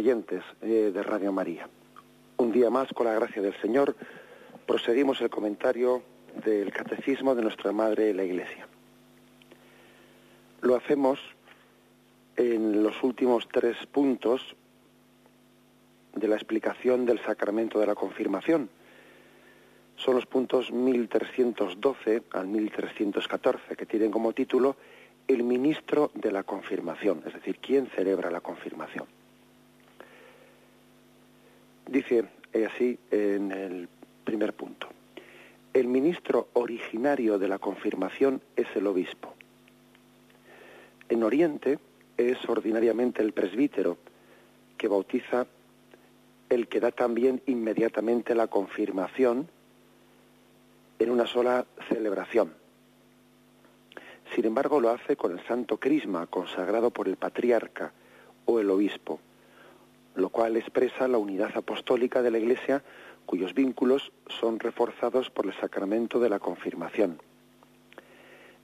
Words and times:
Eh, 0.00 0.90
de 0.94 1.02
Radio 1.02 1.30
María. 1.30 1.68
Un 2.38 2.52
día 2.52 2.70
más, 2.70 2.88
con 2.94 3.06
la 3.06 3.12
gracia 3.12 3.42
del 3.42 3.54
Señor, 3.60 3.94
proseguimos 4.66 5.20
el 5.20 5.28
comentario 5.28 6.02
del 6.42 6.72
Catecismo 6.72 7.34
de 7.34 7.42
nuestra 7.42 7.70
Madre 7.72 8.14
la 8.14 8.24
Iglesia. 8.24 8.66
Lo 10.62 10.74
hacemos 10.74 11.20
en 12.36 12.82
los 12.82 13.02
últimos 13.02 13.46
tres 13.52 13.76
puntos 13.92 14.56
de 16.14 16.28
la 16.28 16.36
explicación 16.36 17.04
del 17.04 17.22
sacramento 17.22 17.78
de 17.78 17.86
la 17.86 17.94
confirmación. 17.94 18.70
Son 19.96 20.14
los 20.14 20.24
puntos 20.24 20.72
1312 20.72 22.22
al 22.32 22.46
1314, 22.46 23.76
que 23.76 23.84
tienen 23.84 24.10
como 24.10 24.32
título 24.32 24.76
el 25.28 25.42
ministro 25.42 26.10
de 26.14 26.32
la 26.32 26.42
confirmación, 26.42 27.22
es 27.26 27.34
decir, 27.34 27.58
quién 27.58 27.86
celebra 27.88 28.30
la 28.30 28.40
confirmación. 28.40 29.19
Dice 31.90 32.24
así 32.54 32.96
en 33.10 33.50
el 33.50 33.88
primer 34.22 34.52
punto, 34.52 34.86
el 35.72 35.88
ministro 35.88 36.46
originario 36.52 37.36
de 37.36 37.48
la 37.48 37.58
confirmación 37.58 38.40
es 38.54 38.68
el 38.76 38.86
obispo. 38.86 39.34
En 41.08 41.24
Oriente 41.24 41.80
es 42.16 42.38
ordinariamente 42.48 43.22
el 43.22 43.32
presbítero 43.32 43.98
que 44.78 44.86
bautiza 44.86 45.48
el 46.48 46.68
que 46.68 46.78
da 46.78 46.92
también 46.92 47.42
inmediatamente 47.46 48.36
la 48.36 48.46
confirmación 48.46 49.48
en 51.00 51.10
una 51.10 51.26
sola 51.26 51.66
celebración. 51.88 52.54
Sin 54.36 54.44
embargo, 54.44 54.78
lo 54.78 54.90
hace 54.90 55.16
con 55.16 55.32
el 55.32 55.44
santo 55.44 55.78
crisma 55.78 56.28
consagrado 56.28 56.92
por 56.92 57.08
el 57.08 57.16
patriarca 57.16 57.92
o 58.44 58.60
el 58.60 58.70
obispo, 58.70 59.18
lo 60.20 60.28
cual 60.28 60.56
expresa 60.56 61.08
la 61.08 61.18
unidad 61.18 61.50
apostólica 61.56 62.22
de 62.22 62.30
la 62.30 62.38
Iglesia 62.38 62.82
cuyos 63.26 63.54
vínculos 63.54 64.12
son 64.28 64.58
reforzados 64.58 65.30
por 65.30 65.46
el 65.46 65.54
sacramento 65.54 66.20
de 66.20 66.28
la 66.28 66.38
confirmación. 66.38 67.18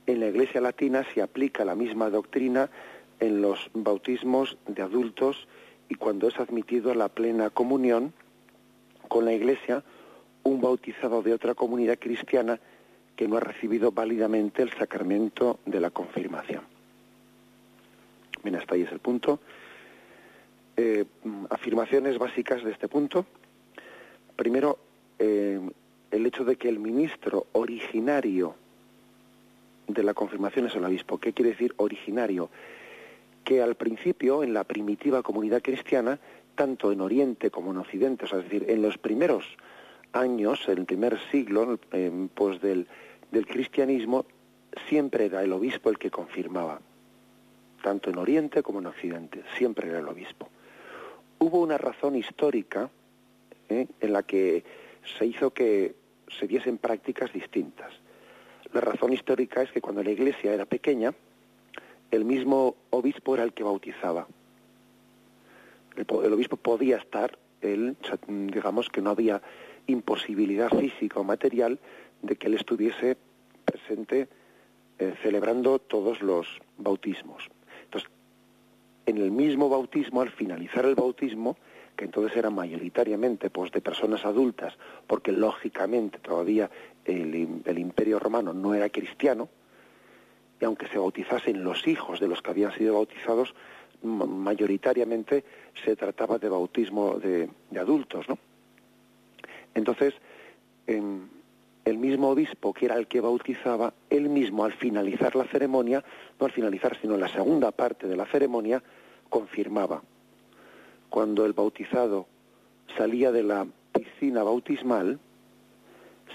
En 0.06 0.20
la 0.20 0.26
Iglesia 0.26 0.60
latina 0.60 1.04
se 1.14 1.22
aplica 1.22 1.64
la 1.64 1.74
misma 1.74 2.10
doctrina 2.10 2.70
en 3.20 3.42
los 3.42 3.70
bautismos 3.74 4.58
de 4.66 4.82
adultos 4.82 5.48
y 5.88 5.94
cuando 5.94 6.28
es 6.28 6.38
admitido 6.38 6.94
la 6.94 7.08
plena 7.08 7.50
comunión 7.50 8.12
con 9.08 9.24
la 9.24 9.32
Iglesia 9.32 9.84
un 10.42 10.60
bautizado 10.60 11.22
de 11.22 11.32
otra 11.32 11.54
comunidad 11.54 11.98
cristiana 11.98 12.60
que 13.16 13.26
no 13.26 13.36
ha 13.36 13.40
recibido 13.40 13.92
válidamente 13.92 14.62
el 14.62 14.72
sacramento 14.72 15.58
de 15.64 15.80
la 15.80 15.90
confirmación. 15.90 16.62
Bien, 18.44 18.56
hasta 18.56 18.74
ahí 18.74 18.82
es 18.82 18.92
el 18.92 19.00
punto. 19.00 19.40
Eh, 20.76 21.06
afirmaciones 21.48 22.18
básicas 22.18 22.62
de 22.62 22.70
este 22.70 22.86
punto. 22.86 23.24
Primero, 24.36 24.78
eh, 25.18 25.58
el 26.10 26.26
hecho 26.26 26.44
de 26.44 26.56
que 26.56 26.68
el 26.68 26.78
ministro 26.78 27.46
originario 27.52 28.54
de 29.88 30.02
la 30.02 30.12
confirmación 30.12 30.66
es 30.66 30.74
el 30.74 30.84
obispo. 30.84 31.18
¿Qué 31.18 31.32
quiere 31.32 31.52
decir 31.52 31.72
originario? 31.78 32.50
Que 33.42 33.62
al 33.62 33.76
principio, 33.76 34.42
en 34.42 34.52
la 34.52 34.64
primitiva 34.64 35.22
comunidad 35.22 35.62
cristiana, 35.62 36.18
tanto 36.56 36.92
en 36.92 37.00
Oriente 37.00 37.50
como 37.50 37.70
en 37.70 37.78
Occidente, 37.78 38.26
es 38.26 38.32
decir, 38.32 38.66
en 38.68 38.82
los 38.82 38.98
primeros 38.98 39.44
años, 40.12 40.68
en 40.68 40.78
el 40.78 40.84
primer 40.84 41.18
siglo, 41.30 41.78
pues 42.34 42.60
del, 42.60 42.86
del 43.30 43.46
cristianismo, 43.46 44.26
siempre 44.88 45.26
era 45.26 45.42
el 45.42 45.52
obispo 45.52 45.88
el 45.88 45.98
que 45.98 46.10
confirmaba, 46.10 46.80
tanto 47.82 48.10
en 48.10 48.18
Oriente 48.18 48.62
como 48.62 48.80
en 48.80 48.86
Occidente, 48.86 49.42
siempre 49.56 49.88
era 49.88 50.00
el 50.00 50.08
obispo. 50.08 50.50
Hubo 51.38 51.60
una 51.60 51.78
razón 51.78 52.16
histórica 52.16 52.90
¿eh? 53.68 53.86
en 54.00 54.12
la 54.12 54.22
que 54.22 54.64
se 55.18 55.26
hizo 55.26 55.52
que 55.52 55.94
se 56.38 56.46
diesen 56.46 56.78
prácticas 56.78 57.32
distintas. 57.32 57.92
La 58.72 58.80
razón 58.80 59.12
histórica 59.12 59.62
es 59.62 59.70
que 59.70 59.80
cuando 59.80 60.02
la 60.02 60.10
iglesia 60.10 60.52
era 60.52 60.64
pequeña, 60.64 61.14
el 62.10 62.24
mismo 62.24 62.76
obispo 62.90 63.34
era 63.34 63.44
el 63.44 63.52
que 63.52 63.62
bautizaba. 63.62 64.26
El, 65.96 66.32
obispo 66.32 66.56
podía 66.56 66.98
estar, 66.98 67.38
él, 67.62 67.96
digamos 68.28 68.88
que 68.90 69.00
no 69.00 69.10
había 69.10 69.40
imposibilidad 69.86 70.70
física 70.70 71.20
o 71.20 71.24
material 71.24 71.78
de 72.22 72.36
que 72.36 72.48
él 72.48 72.54
estuviese 72.54 73.16
presente 73.64 74.28
eh, 74.98 75.14
celebrando 75.22 75.78
todos 75.78 76.20
los 76.22 76.46
bautismos. 76.78 77.48
En 79.06 79.18
el 79.18 79.30
mismo 79.30 79.68
bautismo, 79.68 80.20
al 80.20 80.30
finalizar 80.30 80.84
el 80.84 80.94
bautismo, 80.94 81.56
que 81.96 82.04
entonces 82.04 82.36
era 82.36 82.50
mayoritariamente 82.50 83.50
pues, 83.50 83.72
de 83.72 83.80
personas 83.80 84.24
adultas, 84.24 84.74
porque 85.06 85.32
lógicamente 85.32 86.18
todavía 86.18 86.70
el, 87.04 87.62
el 87.64 87.78
imperio 87.78 88.18
romano 88.18 88.52
no 88.52 88.74
era 88.74 88.90
cristiano, 88.90 89.48
y 90.60 90.64
aunque 90.64 90.88
se 90.88 90.98
bautizasen 90.98 91.62
los 91.62 91.86
hijos 91.86 92.20
de 92.20 92.28
los 92.28 92.42
que 92.42 92.50
habían 92.50 92.72
sido 92.72 92.94
bautizados, 92.94 93.54
mayoritariamente 94.02 95.44
se 95.84 95.96
trataba 95.96 96.38
de 96.38 96.48
bautismo 96.48 97.18
de, 97.18 97.48
de 97.70 97.80
adultos, 97.80 98.28
¿no? 98.28 98.38
Entonces, 99.74 100.14
en, 100.86 101.28
el 101.86 101.98
mismo 101.98 102.30
obispo 102.30 102.74
que 102.74 102.86
era 102.86 102.96
el 102.96 103.06
que 103.06 103.20
bautizaba, 103.20 103.94
él 104.10 104.28
mismo 104.28 104.64
al 104.64 104.72
finalizar 104.72 105.36
la 105.36 105.44
ceremonia, 105.44 106.04
no 106.38 106.46
al 106.46 106.52
finalizar, 106.52 106.98
sino 107.00 107.14
en 107.14 107.20
la 107.20 107.28
segunda 107.28 107.70
parte 107.70 108.08
de 108.08 108.16
la 108.16 108.26
ceremonia, 108.26 108.82
confirmaba. 109.30 110.02
Cuando 111.08 111.46
el 111.46 111.52
bautizado 111.52 112.26
salía 112.98 113.30
de 113.30 113.44
la 113.44 113.68
piscina 113.92 114.42
bautismal, 114.42 115.20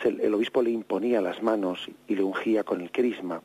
el 0.06 0.34
obispo 0.34 0.62
le 0.62 0.72
imponía 0.72 1.20
las 1.20 1.44
manos 1.44 1.92
y 2.08 2.16
le 2.16 2.24
ungía 2.24 2.64
con 2.64 2.80
el 2.80 2.90
crisma. 2.90 3.42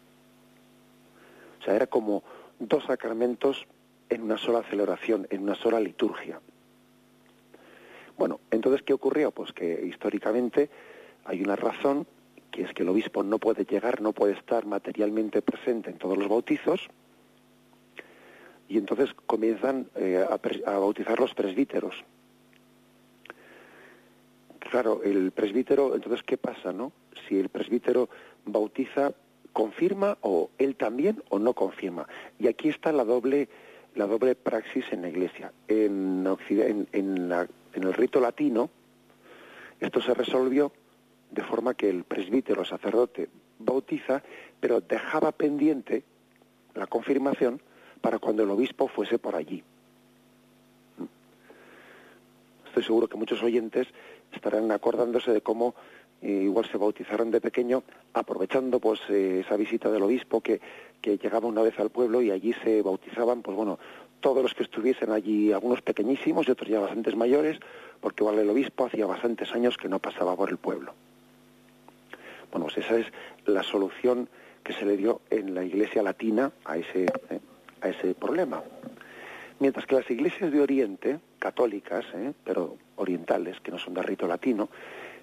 O 1.60 1.65
sea, 1.65 1.75
era 1.75 1.89
como 1.89 2.22
dos 2.60 2.84
sacramentos 2.84 3.66
en 4.09 4.22
una 4.22 4.39
sola 4.39 4.63
celebración, 4.71 5.27
en 5.28 5.42
una 5.42 5.57
sola 5.57 5.80
liturgia. 5.80 6.41
Bueno, 8.16 8.39
entonces, 8.53 8.83
¿qué 8.83 8.92
ocurrió? 8.92 9.33
Pues 9.33 9.53
que 9.53 9.84
históricamente 9.84 10.71
hay 11.27 11.43
una 11.43 11.57
razón, 11.57 12.07
que 12.51 12.63
es 12.63 12.73
que 12.73 12.83
el 12.83 12.89
obispo 12.89 13.23
no 13.23 13.39
puede 13.39 13.65
llegar, 13.65 14.01
no 14.01 14.13
puede 14.13 14.34
estar 14.34 14.65
materialmente 14.67 15.43
presente 15.43 15.91
en 15.91 15.99
todos 15.99 16.17
los 16.17 16.28
bautizos, 16.28 16.89
y 18.69 18.78
entonces 18.78 19.11
comienzan 19.27 19.89
eh, 19.97 20.25
a, 20.28 20.78
bautizar 20.78 21.19
los 21.21 21.34
presbíteros. 21.34 21.95
Claro, 24.59 25.03
el 25.05 25.31
presbítero, 25.31 25.95
entonces, 25.95 26.23
¿qué 26.25 26.37
pasa, 26.37 26.73
no? 26.73 26.93
Si 27.28 27.39
el 27.39 27.49
presbítero 27.49 28.09
bautiza, 28.45 29.13
¿confirma 29.53 30.19
o 30.23 30.51
él 30.59 30.75
también 30.75 31.23
o 31.28 31.39
no 31.39 31.55
confirma? 31.55 32.09
Y 32.39 32.49
aquí 32.49 32.69
está 32.69 32.91
la 32.91 33.05
doble, 33.05 33.49
la 33.95 34.07
doble 34.07 34.34
praxis 34.34 34.84
en 34.91 35.03
la 35.03 35.09
Iglesia. 35.09 35.53
En, 35.69 36.27
en, 36.49 36.89
en 36.93 37.83
el 37.83 37.95
rito 37.95 38.21
latino, 38.21 38.69
esto 39.78 40.01
se 40.01 40.15
resolvió 40.15 40.73
de 41.36 41.42
forma 41.42 41.74
que 41.74 41.88
el 41.88 42.04
presbítero 42.04 42.65
sacerdote 42.65 43.28
bautiza, 43.59 44.22
pero 44.59 44.80
dejaba 44.80 45.33
pendiente 45.33 46.03
la 46.74 46.86
confirmación 46.86 47.60
para 48.00 48.18
cuando 48.18 48.42
el 48.42 48.50
obispo 48.50 48.88
fuese 48.88 49.18
por 49.18 49.36
allí. 49.36 49.62
Estoy 52.66 52.83
seguro 52.83 53.09
que 53.09 53.16
muchos 53.16 53.42
oyentes 53.42 53.86
estarán 54.33 54.71
acordándose 54.72 55.33
de 55.33 55.42
cómo 55.42 55.74
eh, 56.22 56.42
igual 56.44 56.66
se 56.71 56.78
bautizaron 56.78 57.30
de 57.30 57.41
pequeño, 57.41 57.82
aprovechando 58.15 58.80
pues 58.80 59.00
eh, 59.10 59.42
esa 59.44 59.56
visita 59.56 59.91
del 59.91 60.03
obispo 60.03 60.41
que, 60.41 60.60
que 61.03 61.18
llegaba 61.18 61.48
una 61.48 61.62
vez 61.62 61.78
al 61.78 61.91
pueblo 61.91 62.22
y 62.22 62.30
allí 62.30 62.54
se 62.65 62.80
bautizaban, 62.80 63.42
pues 63.42 63.56
bueno, 63.56 63.78
todos 64.21 64.42
los 64.42 64.54
que 64.54 64.62
estuviesen 64.62 65.10
allí, 65.10 65.53
algunos 65.53 65.82
pequeñísimos 65.82 66.48
y 66.48 66.50
otros 66.50 66.71
ya 66.71 66.80
bastantes 66.80 67.15
mayores, 67.15 67.59
porque 68.00 68.24
igual 68.24 68.39
el 68.39 68.48
obispo 68.48 68.86
hacía 68.86 69.04
bastantes 69.04 69.53
años 69.53 69.77
que 69.77 69.89
no 69.89 69.98
pasaba 69.98 70.34
por 70.34 70.48
el 70.48 70.56
pueblo. 70.56 70.94
Bueno, 72.56 72.72
pues 72.72 72.86
esa 72.86 72.97
es 72.97 73.06
la 73.44 73.62
solución 73.62 74.30
que 74.64 74.72
se 74.72 74.86
le 74.86 74.97
dio 74.97 75.20
en 75.28 75.54
la 75.54 75.62
iglesia 75.62 76.03
latina 76.03 76.50
a 76.64 76.78
ese, 76.78 77.04
eh, 77.04 77.38
a 77.82 77.88
ese 77.91 78.14
problema. 78.14 78.62
Mientras 79.60 79.84
que 79.84 79.97
las 79.97 80.10
iglesias 80.10 80.50
de 80.50 80.62
Oriente, 80.62 81.20
católicas, 81.38 82.06
eh, 82.14 82.32
pero 82.42 82.78
orientales, 82.94 83.60
que 83.60 83.70
no 83.70 83.78
son 83.78 83.92
de 83.92 84.00
rito 84.00 84.26
latino, 84.26 84.70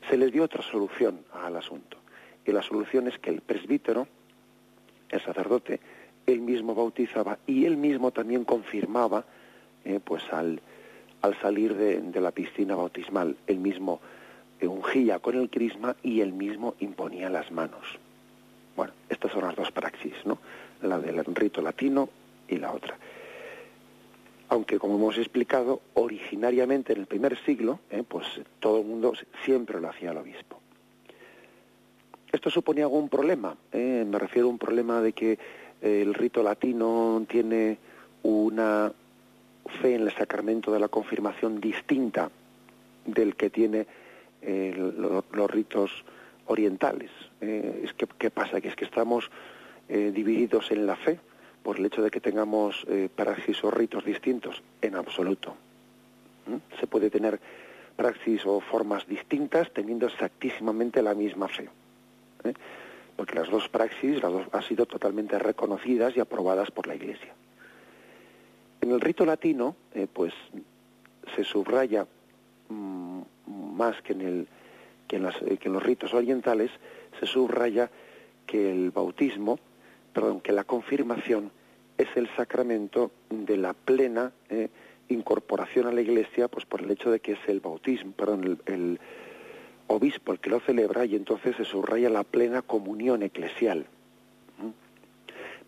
se 0.08 0.16
les 0.16 0.32
dio 0.32 0.44
otra 0.44 0.62
solución 0.62 1.22
al 1.34 1.56
asunto. 1.56 1.98
Y 2.46 2.52
la 2.52 2.62
solución 2.62 3.08
es 3.08 3.18
que 3.18 3.32
el 3.32 3.42
presbítero, 3.42 4.08
el 5.10 5.20
sacerdote, 5.20 5.80
él 6.28 6.40
mismo 6.40 6.76
bautizaba 6.76 7.40
y 7.48 7.66
él 7.66 7.78
mismo 7.78 8.12
también 8.12 8.46
confirmaba, 8.46 9.26
eh, 9.86 10.00
pues 10.04 10.22
al, 10.32 10.62
al 11.24 11.36
salir 11.42 11.74
de, 11.74 12.00
de, 12.00 12.22
la 12.22 12.30
piscina 12.30 12.76
bautismal, 12.76 13.38
él 13.48 13.58
mismo 13.58 14.02
ungía 14.62 15.20
con 15.20 15.36
el 15.36 15.50
crisma 15.50 15.96
y 16.04 16.22
él 16.22 16.34
mismo 16.34 16.76
imponía 16.80 17.30
las 17.30 17.52
manos. 17.52 17.82
Bueno, 18.76 18.94
estas 19.10 19.32
son 19.32 19.44
las 19.44 19.56
dos 19.56 19.72
praxis, 19.72 20.14
¿no? 20.26 20.40
La 20.82 21.00
del 21.00 21.24
rito 21.26 21.62
latino 21.62 22.10
y 22.48 22.58
la 22.58 22.72
otra. 22.72 22.98
Aunque, 24.50 24.78
como 24.78 24.96
hemos 24.96 25.18
explicado, 25.18 25.82
originariamente 25.96 26.94
en 26.94 27.00
el 27.00 27.08
primer 27.08 27.38
siglo, 27.44 27.80
¿eh? 27.90 28.04
pues 28.08 28.26
todo 28.60 28.80
el 28.80 28.86
mundo 28.86 29.14
siempre 29.46 29.80
lo 29.80 29.90
hacía 29.90 30.12
el 30.12 30.18
obispo. 30.18 30.60
¿Esto 32.32 32.50
suponía 32.50 32.84
algún 32.84 33.10
problema? 33.10 33.56
¿eh? 33.72 34.06
Me 34.08 34.20
refiero 34.20 34.48
a 34.48 34.52
un 34.52 34.58
problema 34.58 35.02
de 35.02 35.14
que 35.14 35.40
el 35.82 36.14
rito 36.14 36.44
latino 36.44 37.26
tiene 37.28 37.78
una 38.24 38.92
fe 39.82 39.96
en 39.96 40.02
el 40.02 40.14
sacramento 40.14 40.72
de 40.72 40.80
la 40.80 40.88
confirmación 40.88 41.60
distinta 41.60 42.30
del 43.06 43.36
que 43.36 43.50
tiene 43.50 43.86
eh, 44.46 44.74
lo, 44.76 45.24
los 45.32 45.52
ritos 45.52 45.92
orientales. 46.48 47.12
Eh, 47.40 47.82
es 47.86 47.94
que, 47.94 48.06
¿Qué 48.06 48.30
pasa? 48.30 48.60
Que 48.60 48.68
es 48.68 48.76
que 48.76 48.86
estamos 48.86 49.32
eh, 49.88 50.12
divididos 50.14 50.70
en 50.72 50.86
la 50.86 50.96
fe 50.96 51.20
por 51.64 51.80
el 51.80 51.86
hecho 51.86 52.02
de 52.02 52.12
que 52.12 52.20
tengamos 52.20 52.86
praxis 53.16 53.64
o 53.64 53.72
ritos 53.72 54.04
distintos. 54.04 54.62
En 54.82 54.96
absoluto. 54.96 55.56
¿Mm? 56.46 56.78
Se 56.78 56.88
puede 56.88 57.10
tener 57.10 57.40
praxis 57.96 58.46
o 58.46 58.60
formas 58.60 59.08
distintas 59.08 59.72
teniendo 59.72 60.08
exactísimamente 60.08 61.02
la 61.02 61.14
misma 61.14 61.48
fe. 61.48 61.70
Porque 63.16 63.36
las 63.36 63.50
dos 63.50 63.70
praxis 63.70 64.22
las 64.22 64.34
dos, 64.34 64.48
han 64.52 64.64
sido 64.64 64.86
totalmente 64.86 65.40
reconocidas 65.40 66.18
y 66.18 66.20
aprobadas 66.20 66.70
por 66.70 66.86
la 66.86 66.96
Iglesia. 66.96 67.34
En 68.82 68.92
el 68.92 69.00
rito 69.00 69.26
latino, 69.26 69.78
pues 70.12 70.34
se 71.34 71.46
subraya 71.46 72.06
mmm, 72.68 73.22
más 73.54 74.02
que 74.02 74.14
en, 74.14 74.22
el, 74.22 74.48
que, 75.08 75.18
en 75.18 75.24
las, 75.24 75.36
eh, 75.42 75.58
que 75.58 75.68
en 75.68 75.74
los 75.74 75.84
ritos 75.84 76.14
orientales, 76.14 76.72
se 77.20 77.26
subraya 77.26 77.90
que 78.46 78.72
el 78.72 78.92
bautismo, 78.92 79.60
perdón, 80.14 80.42
que 80.42 80.52
la 80.52 80.64
confirmación 80.64 81.52
es 81.98 82.08
el 82.16 82.28
sacramento 82.36 83.12
de 83.30 83.58
la 83.58 83.74
plena 83.74 84.32
eh, 84.50 84.70
incorporación 85.10 85.88
a 85.88 85.92
la 85.92 86.02
Iglesia, 86.02 86.48
pues 86.48 86.66
por 86.66 86.82
el 86.82 86.92
hecho 86.92 87.12
de 87.12 87.20
que 87.20 87.34
es 87.34 87.40
el 87.48 87.60
bautismo, 87.60 88.12
perdón, 88.14 88.60
el, 88.66 89.00
obispo 89.88 90.32
el 90.32 90.40
que 90.40 90.50
lo 90.50 90.60
celebra 90.62 91.06
y 91.06 91.16
entonces 91.16 91.56
se 91.58 91.66
subraya 91.66 92.10
la 92.10 92.24
plena 92.24 92.62
comunión 92.62 93.22
eclesial. 93.22 93.86
¿Mm? 94.58 94.70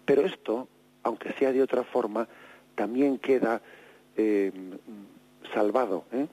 Pero 0.06 0.26
esto, 0.26 0.68
aunque 1.04 1.34
sea 1.34 1.52
de 1.52 1.62
otra 1.62 1.84
forma, 1.84 2.28
también 2.76 3.20
queda 3.20 3.62
eh, 4.18 4.52
salvado, 5.54 6.06
¿eh? 6.12 6.28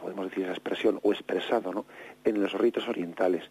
podemos 0.00 0.28
decir 0.28 0.44
esa 0.44 0.52
expresión, 0.52 1.00
o 1.02 1.12
expresado, 1.12 1.72
¿no? 1.72 1.84
en 2.24 2.42
los 2.42 2.52
ritos 2.52 2.88
orientales. 2.88 3.44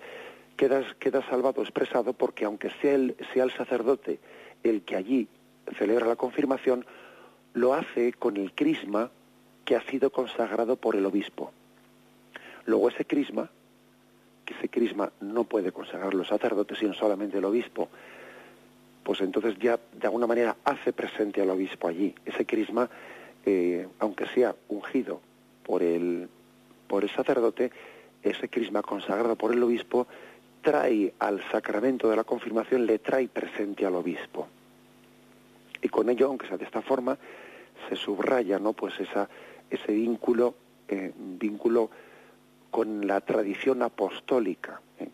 Queda, 0.58 0.84
queda 1.00 1.26
salvado, 1.28 1.62
expresado, 1.62 2.14
porque 2.14 2.46
aunque 2.46 2.70
sea 2.82 2.94
el, 2.94 3.16
sea 3.34 3.44
el 3.44 3.52
sacerdote 3.52 4.20
el 4.64 4.84
que 4.84 4.96
allí 4.96 5.28
celebra 5.78 6.06
la 6.06 6.16
confirmación, 6.16 6.86
lo 7.54 7.74
hace 7.74 8.14
con 8.14 8.38
el 8.38 8.54
crisma 8.54 9.10
que 9.66 9.76
ha 9.76 9.82
sido 9.84 10.12
consagrado 10.12 10.76
por 10.76 10.96
el 10.96 11.06
obispo. 11.06 11.52
Luego 12.66 12.90
ese 12.90 13.06
crisma, 13.06 13.50
que 14.46 14.54
ese 14.54 14.70
crisma 14.70 15.12
no 15.20 15.44
puede 15.46 15.72
consagrar 15.72 16.14
los 16.14 16.28
sacerdotes, 16.28 16.78
sino 16.80 16.94
solamente 16.94 17.38
el 17.38 17.46
obispo, 17.46 17.90
pues 19.04 19.22
entonces 19.22 19.58
ya 19.60 19.80
de 19.94 20.08
alguna 20.08 20.28
manera 20.28 20.56
hace 20.64 20.94
presente 20.94 21.42
al 21.42 21.50
obispo 21.50 21.88
allí. 21.88 22.14
Ese 22.26 22.46
crisma, 22.46 22.90
eh, 23.46 23.88
aunque 24.00 24.28
sea 24.28 24.56
ungido 24.70 25.22
por 25.64 25.84
el, 25.84 26.30
por 26.88 27.04
el 27.04 27.10
sacerdote, 27.10 27.72
ese 28.24 28.50
crisma 28.50 28.82
consagrado 28.82 29.36
por 29.36 29.54
el 29.54 29.64
obispo 29.64 30.08
trae 30.62 31.14
al 31.20 31.42
sacramento 31.52 32.10
de 32.10 32.16
la 32.16 32.24
confirmación, 32.24 32.86
le 32.86 33.00
trae 33.00 33.28
presente 33.28 33.86
al 33.86 33.96
obispo. 33.96 34.48
Y 35.82 35.90
con 35.90 36.10
ello, 36.10 36.28
aunque 36.28 36.48
sea 36.48 36.58
de 36.58 36.66
esta 36.66 36.82
forma, 36.82 37.18
se 37.90 37.96
subraya 37.96 38.60
¿no? 38.60 38.74
pues 38.74 39.00
esa, 39.00 39.28
ese 39.70 39.92
vínculo, 39.92 40.54
eh, 40.88 41.12
vínculo 41.16 41.90
con 42.70 43.08
la 43.08 43.22
tradición 43.22 43.82
apostólica. 43.82 44.80
¿eh? 45.00 45.10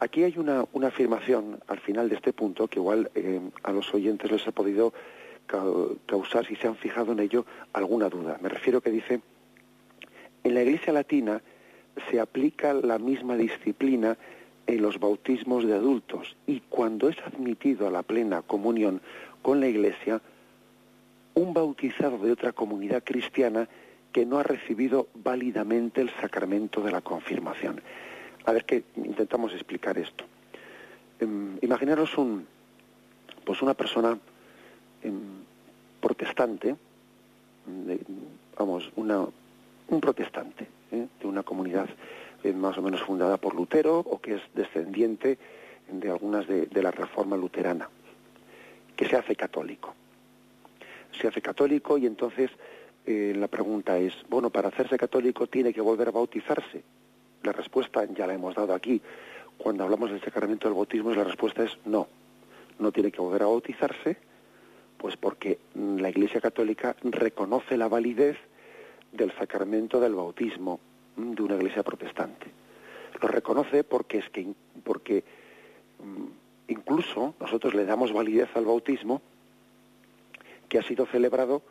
Aquí 0.00 0.24
hay 0.24 0.36
una, 0.38 0.64
una, 0.72 0.88
afirmación 0.88 1.60
al 1.68 1.78
final 1.78 2.08
de 2.08 2.16
este 2.16 2.32
punto 2.32 2.66
que 2.68 2.78
igual 2.78 3.10
eh, 3.14 3.40
a 3.62 3.70
los 3.70 3.92
oyentes 3.94 4.30
les 4.30 4.46
ha 4.48 4.52
podido 4.52 4.92
causar, 6.06 6.46
si 6.46 6.56
se 6.56 6.68
han 6.68 6.76
fijado 6.76 7.12
en 7.12 7.20
ello, 7.20 7.44
alguna 7.72 8.08
duda. 8.08 8.38
Me 8.40 8.48
refiero 8.48 8.80
que 8.80 8.90
dice, 8.90 9.20
en 10.44 10.54
la 10.54 10.62
Iglesia 10.62 10.92
Latina 10.92 11.42
se 12.10 12.20
aplica 12.20 12.72
la 12.72 12.98
misma 12.98 13.36
disciplina 13.36 14.16
en 14.66 14.82
los 14.82 15.00
bautismos 15.00 15.66
de 15.66 15.74
adultos 15.74 16.36
y 16.46 16.60
cuando 16.60 17.08
es 17.08 17.16
admitido 17.20 17.88
a 17.88 17.90
la 17.90 18.02
plena 18.02 18.42
comunión 18.42 19.00
con 19.42 19.60
la 19.60 19.66
Iglesia, 19.66 20.20
un 21.34 21.52
bautizado 21.52 22.18
de 22.18 22.32
otra 22.32 22.52
comunidad 22.52 23.02
cristiana 23.02 23.68
que 24.12 24.26
no 24.26 24.38
ha 24.38 24.42
recibido 24.42 25.08
válidamente 25.14 26.00
el 26.00 26.10
sacramento 26.20 26.80
de 26.82 26.92
la 26.92 27.00
confirmación. 27.00 27.80
A 28.44 28.52
ver 28.52 28.64
que 28.64 28.84
intentamos 28.96 29.52
explicar 29.52 29.98
esto. 29.98 30.24
Eh, 31.20 31.26
imaginaros 31.62 32.16
un, 32.18 32.46
pues 33.44 33.62
una 33.62 33.74
persona 33.74 34.18
protestante, 36.00 36.76
vamos, 38.58 38.90
una, 38.96 39.26
un 39.88 40.00
protestante 40.00 40.66
¿eh? 40.92 41.06
de 41.20 41.26
una 41.26 41.42
comunidad 41.42 41.88
eh, 42.44 42.52
más 42.52 42.76
o 42.78 42.82
menos 42.82 43.02
fundada 43.02 43.36
por 43.36 43.54
Lutero 43.54 43.98
o 43.98 44.20
que 44.20 44.34
es 44.34 44.42
descendiente 44.54 45.38
de 45.90 46.10
algunas 46.10 46.46
de, 46.46 46.66
de 46.66 46.82
la 46.82 46.90
reforma 46.90 47.36
luterana, 47.36 47.88
que 48.96 49.06
se 49.06 49.16
hace 49.16 49.36
católico. 49.36 49.94
Se 51.20 51.28
hace 51.28 51.42
católico 51.42 51.98
y 51.98 52.06
entonces 52.06 52.50
eh, 53.06 53.34
la 53.36 53.48
pregunta 53.48 53.98
es, 53.98 54.14
bueno, 54.28 54.50
para 54.50 54.68
hacerse 54.68 54.96
católico 54.96 55.46
tiene 55.46 55.72
que 55.72 55.80
volver 55.80 56.08
a 56.08 56.12
bautizarse. 56.12 56.82
La 57.42 57.52
respuesta 57.52 58.04
ya 58.04 58.26
la 58.26 58.34
hemos 58.34 58.54
dado 58.54 58.74
aquí. 58.74 59.00
Cuando 59.56 59.84
hablamos 59.84 60.10
del 60.10 60.22
sacramento 60.22 60.68
del 60.68 60.76
bautismo, 60.76 61.12
la 61.14 61.24
respuesta 61.24 61.64
es 61.64 61.76
no. 61.84 62.06
No 62.78 62.92
tiene 62.92 63.10
que 63.10 63.20
volver 63.20 63.42
a 63.42 63.46
bautizarse, 63.46 64.16
pues 65.00 65.16
porque 65.16 65.58
la 65.74 66.10
Iglesia 66.10 66.42
Católica 66.42 66.94
reconoce 67.02 67.78
la 67.78 67.88
validez 67.88 68.36
del 69.12 69.32
sacramento 69.32 69.98
del 69.98 70.14
bautismo 70.14 70.78
de 71.16 71.42
una 71.42 71.54
iglesia 71.54 71.82
protestante. 71.82 72.46
Lo 73.20 73.28
reconoce 73.28 73.82
porque 73.82 74.18
es 74.18 74.28
que 74.28 74.46
porque 74.84 75.24
incluso 76.68 77.34
nosotros 77.40 77.74
le 77.74 77.86
damos 77.86 78.12
validez 78.12 78.50
al 78.54 78.66
bautismo 78.66 79.22
que 80.68 80.78
ha 80.78 80.82
sido 80.82 81.06
celebrado 81.06 81.62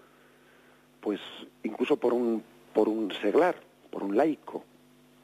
pues 0.99 1.19
incluso 1.63 1.97
por 1.97 2.13
un 2.13 2.43
por 2.73 2.89
un 2.89 3.11
seglar, 3.21 3.55
por 3.91 4.03
un 4.03 4.17
laico, 4.17 4.63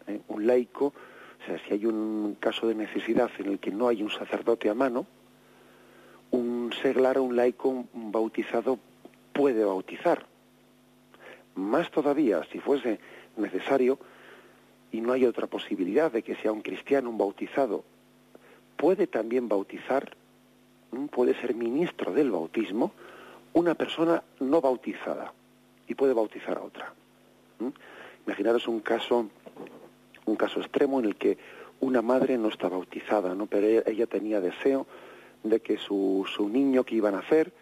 ¿eh? 0.08 0.20
un 0.28 0.46
laico, 0.46 0.88
o 0.88 1.46
sea, 1.46 1.60
si 1.66 1.74
hay 1.74 1.86
un 1.88 2.38
caso 2.40 2.68
de 2.68 2.76
necesidad 2.76 3.32
en 3.40 3.48
el 3.48 3.60
que 3.60 3.72
no 3.72 3.88
hay 3.88 4.04
un 4.04 4.12
sacerdote 4.12 4.70
a 4.70 4.76
mano, 4.76 5.08
seglar 6.86 7.18
un 7.18 7.36
laico 7.36 7.86
bautizado 7.94 8.78
puede 9.34 9.66
bautizar. 9.66 10.28
Más 11.56 11.90
todavía, 11.90 12.44
si 12.52 12.60
fuese 12.60 13.00
necesario, 13.38 13.98
y 14.92 15.02
no 15.02 15.12
hay 15.12 15.26
otra 15.26 15.48
posibilidad 15.48 16.12
de 16.12 16.22
que 16.22 16.36
sea 16.36 16.52
un 16.52 16.62
cristiano, 16.62 17.10
un 17.10 17.18
bautizado, 17.18 17.84
puede 18.78 19.08
también 19.08 19.50
bautizar, 19.50 20.16
puede 21.10 21.34
ser 21.42 21.56
ministro 21.56 22.14
del 22.14 22.30
bautismo, 22.30 22.92
una 23.54 23.74
persona 23.74 24.22
no 24.40 24.62
bautizada 24.62 25.34
y 25.88 25.96
puede 25.96 26.14
bautizar 26.14 26.60
a 26.60 26.62
otra. 26.62 26.94
Imaginaros 28.28 28.68
un 28.68 28.82
caso, 28.82 29.28
un 30.26 30.36
caso 30.36 30.60
extremo 30.60 31.00
en 31.00 31.06
el 31.06 31.16
que 31.16 31.40
una 31.80 32.04
madre 32.04 32.38
no 32.38 32.50
está 32.50 32.70
bautizada, 32.70 33.34
¿no? 33.34 33.48
pero 33.48 33.66
ella 33.88 34.06
tenía 34.06 34.40
deseo 34.40 34.86
de 35.46 35.60
que 35.62 35.78
su, 35.78 36.26
su 36.36 36.50
niño 36.50 36.84
que 36.84 36.96
iba 36.96 37.10
a 37.10 37.14
nacer, 37.14 37.54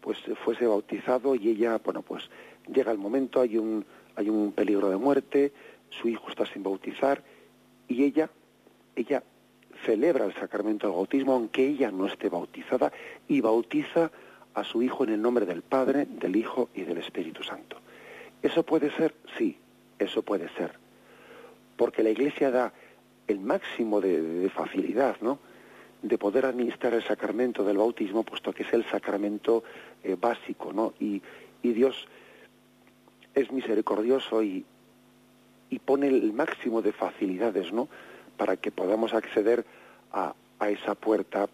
pues 0.00 0.18
fuese 0.44 0.66
bautizado 0.66 1.34
y 1.34 1.48
ella, 1.50 1.78
bueno, 1.84 2.02
pues 2.02 2.30
llega 2.72 2.92
el 2.92 2.98
momento, 2.98 3.40
hay 3.40 3.58
un, 3.58 3.84
hay 4.16 4.30
un 4.30 4.52
peligro 4.52 4.88
de 4.88 4.96
muerte, 4.96 5.52
su 5.90 6.08
hijo 6.08 6.28
está 6.30 6.46
sin 6.46 6.62
bautizar 6.62 7.22
y 7.88 8.04
ella, 8.04 8.30
ella 8.96 9.22
celebra 9.84 10.24
el 10.24 10.34
sacramento 10.34 10.86
del 10.86 10.96
bautismo 10.96 11.34
aunque 11.34 11.66
ella 11.66 11.90
no 11.90 12.06
esté 12.06 12.28
bautizada 12.28 12.92
y 13.28 13.40
bautiza 13.40 14.10
a 14.54 14.64
su 14.64 14.82
hijo 14.82 15.04
en 15.04 15.10
el 15.10 15.22
nombre 15.22 15.46
del 15.46 15.62
Padre, 15.62 16.06
del 16.06 16.36
Hijo 16.36 16.70
y 16.74 16.82
del 16.82 16.98
Espíritu 16.98 17.42
Santo. 17.42 17.76
¿Eso 18.42 18.64
puede 18.64 18.90
ser? 18.96 19.14
Sí, 19.38 19.56
eso 19.98 20.22
puede 20.22 20.48
ser. 20.50 20.72
Porque 21.76 22.02
la 22.02 22.10
Iglesia 22.10 22.50
da 22.50 22.72
el 23.28 23.38
máximo 23.38 24.00
de, 24.00 24.50
facilidad, 24.52 25.16
¿no? 25.20 25.38
De 26.02 26.18
poder 26.18 26.46
administrar 26.46 26.94
el 26.94 27.02
sacramento 27.02 27.64
del 27.64 27.78
bautismo, 27.78 28.22
puesto 28.22 28.52
que 28.52 28.62
es 28.62 28.72
el 28.72 28.84
sacramento 28.86 29.62
eh, 30.02 30.16
básico, 30.18 30.72
¿no? 30.72 30.94
Y, 30.98 31.22
y, 31.62 31.72
Dios 31.72 32.06
es 33.34 33.52
misericordioso 33.52 34.42
y, 34.42 34.64
y, 35.68 35.78
pone 35.78 36.08
el 36.08 36.32
máximo 36.32 36.80
de 36.82 36.92
facilidades, 36.92 37.72
¿no? 37.72 37.88
Para 38.36 38.56
que 38.56 38.70
podamos 38.70 39.12
acceder 39.12 39.64
a, 40.12 40.34
a 40.58 40.70
esa 40.70 40.94
puerta 40.94 41.48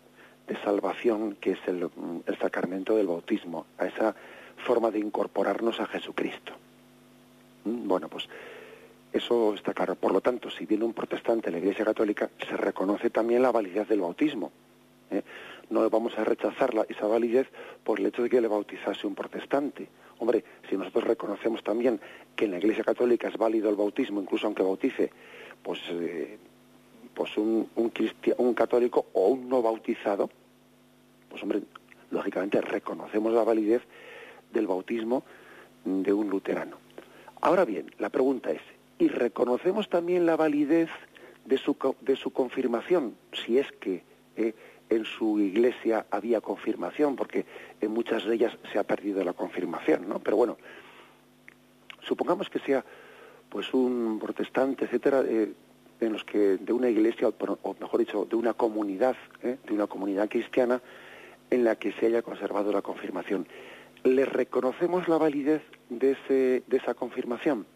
de 0.47 0.57
salvación 0.63 1.37
que 1.41 1.53
es 1.53 1.59
el, 1.67 1.91
el, 2.27 2.39
sacramento 2.39 2.97
del 2.97 3.09
bautismo, 3.09 3.67
a 3.79 3.87
esa 3.87 4.15
forma 4.59 4.91
de 4.91 5.01
incorporarnos 5.01 5.81
a 5.81 5.87
Jesucristo. 5.87 6.53
¿Mm? 7.65 7.89
Bueno, 7.89 8.09
pues 8.09 8.29
eso 9.17 9.55
está 9.55 9.73
claro. 9.73 9.95
Por 9.95 10.13
lo 10.13 10.21
tanto, 10.21 10.51
si 10.51 10.67
viene 10.67 10.85
un 10.85 10.93
protestante 10.93 11.49
a 11.49 11.53
la 11.53 11.59
Iglesia 11.59 11.85
Católica, 11.85 12.31
se 12.49 12.57
reconoce 12.57 13.11
también 13.11 13.43
la 13.43 13.53
validez 13.53 13.89
del 13.89 14.01
bautismo. 14.01 14.53
¿eh? 15.11 15.23
No 15.71 15.89
vamos 15.91 16.17
a 16.19 16.25
rechazar 16.25 16.73
esa 16.89 17.07
validez 17.07 17.49
por 17.83 17.99
el 17.99 18.07
hecho 18.07 18.23
de 18.23 18.31
que 18.31 18.41
le 18.41 18.49
bautizase 18.49 19.07
un 19.07 19.15
protestante. 19.15 19.89
Hombre, 20.19 20.45
si 20.69 20.77
nosotros 20.77 21.05
reconocemos 21.05 21.63
también 21.63 22.01
que 22.35 22.47
en 22.47 22.53
la 22.53 22.59
Iglesia 22.59 22.85
Católica 22.85 23.29
es 23.29 23.37
válido 23.37 23.69
el 23.69 23.77
bautismo, 23.77 24.21
incluso 24.21 24.47
aunque 24.47 24.63
bautice, 24.63 25.11
pues, 25.63 25.81
eh, 25.91 26.39
pues 27.15 27.37
un, 27.37 27.69
católico 28.55 29.07
o 29.13 29.29
un 29.29 29.49
no 29.49 29.63
bautizado, 29.63 30.31
pues 31.29 31.43
hombre, 31.43 31.63
lógicamente 32.11 32.61
reconocemos 32.61 33.33
la 33.33 33.45
validez 33.45 33.83
del 34.53 34.67
bautismo 34.67 35.25
de 35.85 36.13
un 36.13 36.31
luterano. 36.31 36.79
Ahora 37.41 37.65
bien, 37.65 37.91
la 37.99 38.09
pregunta 38.09 38.51
es, 38.51 38.63
y 38.99 39.09
reconocemos 39.09 39.89
también 39.89 40.27
la 40.27 40.37
validez 40.37 40.89
de 41.45 41.59
su, 41.59 41.77
de 42.01 42.17
su 42.17 42.33
confirmación, 42.33 43.17
si 43.33 43.59
es 43.59 43.71
que 43.73 44.03
eh, 44.37 44.55
en 44.89 45.05
su 45.05 45.39
iglesia 45.41 46.07
había 46.11 46.41
confirmación, 46.41 47.17
porque 47.17 47.45
en 47.81 47.91
muchas 47.91 48.25
de 48.25 48.35
ellas 48.35 48.57
se 48.73 48.79
ha 48.79 48.85
perdido 48.85 49.23
la 49.25 49.33
confirmación, 49.33 50.09
¿no? 50.09 50.21
Pero 50.21 50.37
bueno, 50.37 50.57
supongamos 52.01 52.49
que 52.49 52.59
sea 52.61 52.85
pues 53.49 53.73
un 53.75 54.19
protestante, 54.21 54.85
etcétera, 54.85 55.23
eh, 55.27 55.53
en 56.01 56.13
los 56.13 56.25
que 56.25 56.59
de 56.59 56.73
una 56.73 56.89
iglesia, 56.89 57.29
o 57.29 57.77
mejor 57.81 58.01
dicho, 58.01 58.25
de 58.25 58.37
una 58.37 58.55
comunidad, 58.55 59.17
eh, 59.43 59.57
de 59.67 59.75
una 59.75 59.87
comunidad 59.87 60.29
cristiana, 60.29 60.81
en 61.51 61.65
la 61.65 61.77
que 61.77 61.93
se 61.93 62.07
haya 62.07 62.23
conservado 62.23 62.73
la 62.73 62.83
confirmación. 62.83 63.47
¿Le 64.05 64.25
reconocemos 64.25 65.09
la 65.09 65.17
validez 65.17 65.63
de, 65.89 66.13
ese, 66.13 66.65
de 66.67 66.77
esa 66.77 66.95
confirmación? 66.95 67.67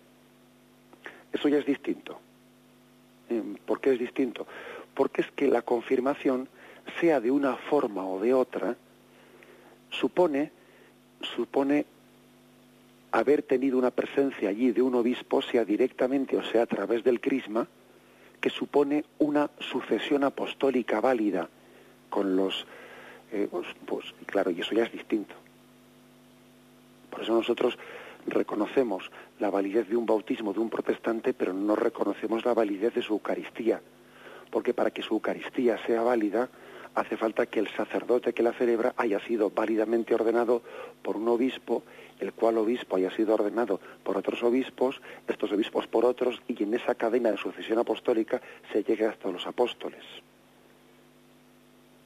Eso 1.33 1.49
ya 1.49 1.59
es 1.59 1.67
distinto. 1.67 2.19
Em, 3.29 3.57
¿Por 3.57 3.81
qué 3.81 3.93
es 3.93 3.99
distinto? 3.99 4.47
Porque 4.95 5.23
es 5.23 5.31
que 5.31 5.49
la 5.49 5.63
confirmación, 5.63 6.49
sea 7.01 7.21
de 7.21 7.31
una 7.31 7.57
forma 7.57 8.05
o 8.05 8.21
de 8.21 8.35
otra, 8.35 8.77
supone, 9.91 10.51
supone 11.21 11.87
haber 13.13 13.43
tenido 13.43 13.79
una 13.79 13.91
presencia 13.91 14.49
allí 14.49 14.73
de 14.73 14.83
un 14.83 14.95
obispo, 14.95 15.43
sea 15.43 15.65
directamente 15.65 16.37
o 16.37 16.43
sea 16.43 16.63
a 16.63 16.67
través 16.67 17.05
del 17.05 17.21
crisma, 17.21 17.67
que 18.41 18.51
supone 18.51 19.05
una 19.19 19.51
sucesión 19.59 20.25
apostólica 20.25 21.01
válida 21.01 21.49
con 22.09 22.37
los... 22.37 22.67
Eh, 23.33 23.47
pues, 23.51 23.67
pues 23.87 24.07
claro, 24.27 24.51
y 24.51 24.61
eso 24.61 24.75
ya 24.75 24.85
es 24.85 24.93
distinto. 24.93 25.35
Por 27.11 27.23
eso 27.23 27.33
nosotros 27.33 27.79
reconocemos 28.27 29.11
la 29.39 29.51
validez 29.51 29.89
de 29.89 29.97
un 29.97 30.07
bautismo 30.07 30.53
de 30.53 30.61
un 30.61 30.71
protestante, 30.71 31.33
pero 31.33 31.53
no 31.53 31.77
reconocemos 31.77 32.45
la 32.45 32.55
validez 32.55 32.95
de 32.95 33.03
su 33.03 33.15
Eucaristía, 33.15 33.81
porque 34.51 34.75
para 34.75 34.91
que 34.91 35.03
su 35.03 35.15
Eucaristía 35.15 35.79
sea 35.87 36.03
válida, 36.03 36.49
hace 36.95 37.17
falta 37.17 37.47
que 37.47 37.61
el 37.61 37.69
sacerdote 37.69 38.33
que 38.33 38.43
la 38.43 38.53
celebra 38.53 38.95
haya 38.97 39.21
sido 39.21 39.51
válidamente 39.51 40.15
ordenado 40.15 40.63
por 41.03 41.17
un 41.17 41.29
obispo, 41.29 41.83
el 42.19 42.33
cual 42.33 42.59
obispo 42.59 42.97
haya 42.97 43.11
sido 43.15 43.35
ordenado 43.35 43.81
por 44.03 44.19
otros 44.19 44.43
obispos, 44.43 45.01
estos 45.29 45.53
obispos 45.53 45.87
por 45.87 46.05
otros, 46.05 46.43
y 46.49 46.63
en 46.63 46.75
esa 46.75 46.95
cadena 46.95 47.31
de 47.31 47.37
sucesión 47.37 47.79
apostólica 47.79 48.41
se 48.73 48.83
llegue 48.83 49.07
hasta 49.07 49.31
los 49.31 49.47
apóstoles. 49.47 50.05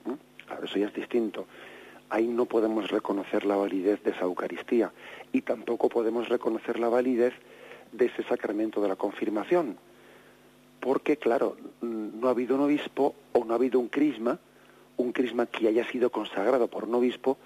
¿Mm? 0.04 0.64
eso 0.64 0.78
ya 0.78 0.86
es 0.86 0.94
distinto 0.94 1.46
ahí 2.10 2.26
no 2.26 2.46
podemos 2.46 2.90
reconocer 2.90 3.44
la 3.44 3.56
validez 3.56 4.02
de 4.02 4.10
esa 4.10 4.22
Eucaristía 4.22 4.92
y 5.32 5.42
tampoco 5.42 5.88
podemos 5.88 6.28
reconocer 6.28 6.78
la 6.78 6.88
validez 6.88 7.34
de 7.92 8.06
ese 8.06 8.22
sacramento 8.24 8.80
de 8.80 8.88
la 8.88 8.96
confirmación, 8.96 9.76
porque 10.80 11.16
claro, 11.16 11.56
no 11.80 12.28
ha 12.28 12.30
habido 12.30 12.56
un 12.56 12.62
obispo 12.62 13.14
o 13.32 13.44
no 13.44 13.52
ha 13.52 13.56
habido 13.56 13.78
un 13.78 13.88
crisma, 13.88 14.38
un 14.96 15.12
crisma 15.12 15.46
que 15.46 15.68
haya 15.68 15.88
sido 15.90 16.10
consagrado 16.10 16.68
por 16.68 16.84
un 16.84 16.94
obispo 16.94 17.38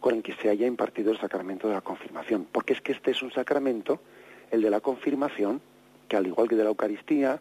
con 0.00 0.16
el 0.16 0.22
que 0.22 0.34
se 0.34 0.50
haya 0.50 0.66
impartido 0.66 1.12
el 1.12 1.18
sacramento 1.18 1.68
de 1.68 1.74
la 1.74 1.80
confirmación, 1.80 2.46
porque 2.50 2.74
es 2.74 2.80
que 2.80 2.92
este 2.92 3.12
es 3.12 3.22
un 3.22 3.30
sacramento, 3.30 4.00
el 4.50 4.60
de 4.60 4.70
la 4.70 4.80
confirmación, 4.80 5.60
que 6.08 6.16
al 6.16 6.26
igual 6.26 6.48
que 6.48 6.56
de 6.56 6.64
la 6.64 6.70
Eucaristía, 6.70 7.40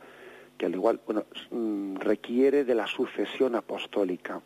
que 0.57 0.65
al 0.65 0.73
igual, 0.73 1.01
bueno, 1.05 1.25
mm, 1.51 1.95
requiere 1.97 2.63
de 2.63 2.75
la 2.75 2.87
sucesión 2.87 3.55
apostólica 3.55 4.41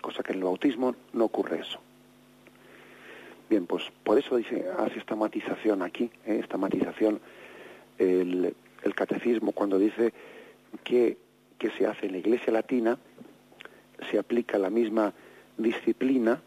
cosa 0.00 0.22
que 0.22 0.32
en 0.32 0.38
el 0.38 0.44
bautismo 0.44 0.94
no 1.12 1.24
ocurre 1.24 1.60
eso. 1.60 1.78
Bien, 3.48 3.66
pues 3.66 3.84
por 4.02 4.18
eso 4.18 4.36
dice, 4.36 4.64
hace 4.78 4.98
esta 4.98 5.16
matización 5.16 5.82
aquí, 5.82 6.10
¿eh? 6.26 6.40
esta 6.42 6.56
matización, 6.56 7.20
el, 7.98 8.54
catecismo 8.94 9.52
cuando 9.52 9.78
dice 9.78 10.12
que, 10.82 11.16
que 11.58 11.70
se 11.70 11.86
hace 11.86 12.06
en 12.06 12.12
la 12.12 12.18
iglesia 12.18 12.52
latina, 12.52 12.98
se 14.10 14.18
aplica 14.18 14.58
la 14.58 14.70
misma 14.70 15.12
disciplina 15.56 16.40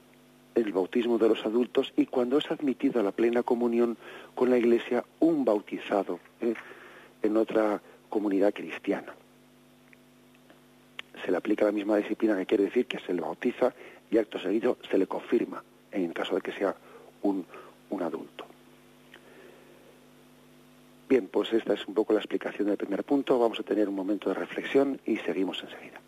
el 0.56 0.72
bautismo 0.72 1.18
de 1.18 1.30
los 1.30 1.46
adultos 1.46 1.94
y 1.96 2.08
cuando 2.08 2.38
es 2.38 2.50
admitido 2.50 3.00
a 3.00 3.04
la 3.04 3.12
plena 3.12 3.44
comunión 3.44 3.98
con 4.34 4.50
la 4.50 4.58
iglesia 4.58 5.04
un 5.20 5.46
bautizado 5.46 6.20
¿eh? 6.42 6.56
en 7.22 7.38
otra 7.38 7.82
comunidad 8.10 8.54
cristiana 8.54 9.14
se 11.24 11.32
le 11.32 11.38
aplica 11.38 11.66
la 11.66 11.72
misma 11.72 11.98
disciplina 11.98 12.38
que 12.38 12.46
quiere 12.46 12.66
decir 12.66 12.86
que 12.86 13.00
se 13.00 13.14
le 13.14 13.22
bautiza 13.22 13.74
y 14.10 14.18
acto 14.18 14.40
seguido 14.40 14.78
se 14.90 14.98
le 14.98 15.08
confirma 15.08 15.64
en 15.92 16.14
caso 16.14 16.36
de 16.36 16.42
que 16.42 16.52
sea 16.52 16.76
un, 17.24 17.46
un 17.90 18.02
adulto. 18.02 18.46
Bien, 21.10 21.28
pues 21.28 21.54
esta 21.54 21.74
es 21.74 21.88
un 21.88 21.94
poco 21.94 22.14
la 22.14 22.20
explicación 22.20 22.68
del 22.68 22.78
primer 22.78 23.04
punto. 23.04 23.40
Vamos 23.40 23.60
a 23.60 23.64
tener 23.64 23.88
un 23.88 23.96
momento 23.96 24.30
de 24.30 24.36
reflexión 24.36 25.00
y 25.06 25.18
seguimos 25.18 25.64
enseguida. 25.64 26.02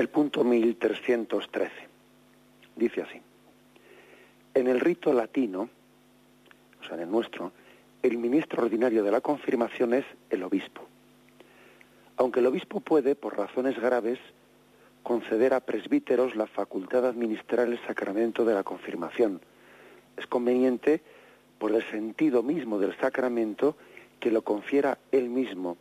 El 0.00 0.08
punto 0.08 0.42
1313. 0.44 1.70
Dice 2.74 3.02
así. 3.02 3.20
En 4.54 4.66
el 4.66 4.80
rito 4.80 5.12
latino, 5.12 5.68
o 6.80 6.84
sea, 6.84 6.96
en 6.96 7.02
el 7.02 7.10
nuestro, 7.10 7.52
el 8.02 8.16
ministro 8.16 8.62
ordinario 8.62 9.04
de 9.04 9.10
la 9.10 9.20
confirmación 9.20 9.92
es 9.92 10.06
el 10.30 10.42
obispo. 10.42 10.86
Aunque 12.16 12.40
el 12.40 12.46
obispo 12.46 12.80
puede, 12.80 13.14
por 13.14 13.36
razones 13.36 13.78
graves, 13.78 14.18
conceder 15.02 15.52
a 15.52 15.60
presbíteros 15.60 16.34
la 16.34 16.46
facultad 16.46 17.02
de 17.02 17.08
administrar 17.08 17.68
el 17.68 17.78
sacramento 17.86 18.46
de 18.46 18.54
la 18.54 18.62
confirmación. 18.62 19.42
Es 20.16 20.26
conveniente, 20.26 21.02
por 21.58 21.72
el 21.74 21.82
sentido 21.90 22.42
mismo 22.42 22.78
del 22.78 22.96
sacramento, 22.96 23.76
que 24.18 24.30
lo 24.30 24.42
confiera 24.42 24.96
él 25.12 25.28
mismo, 25.28 25.76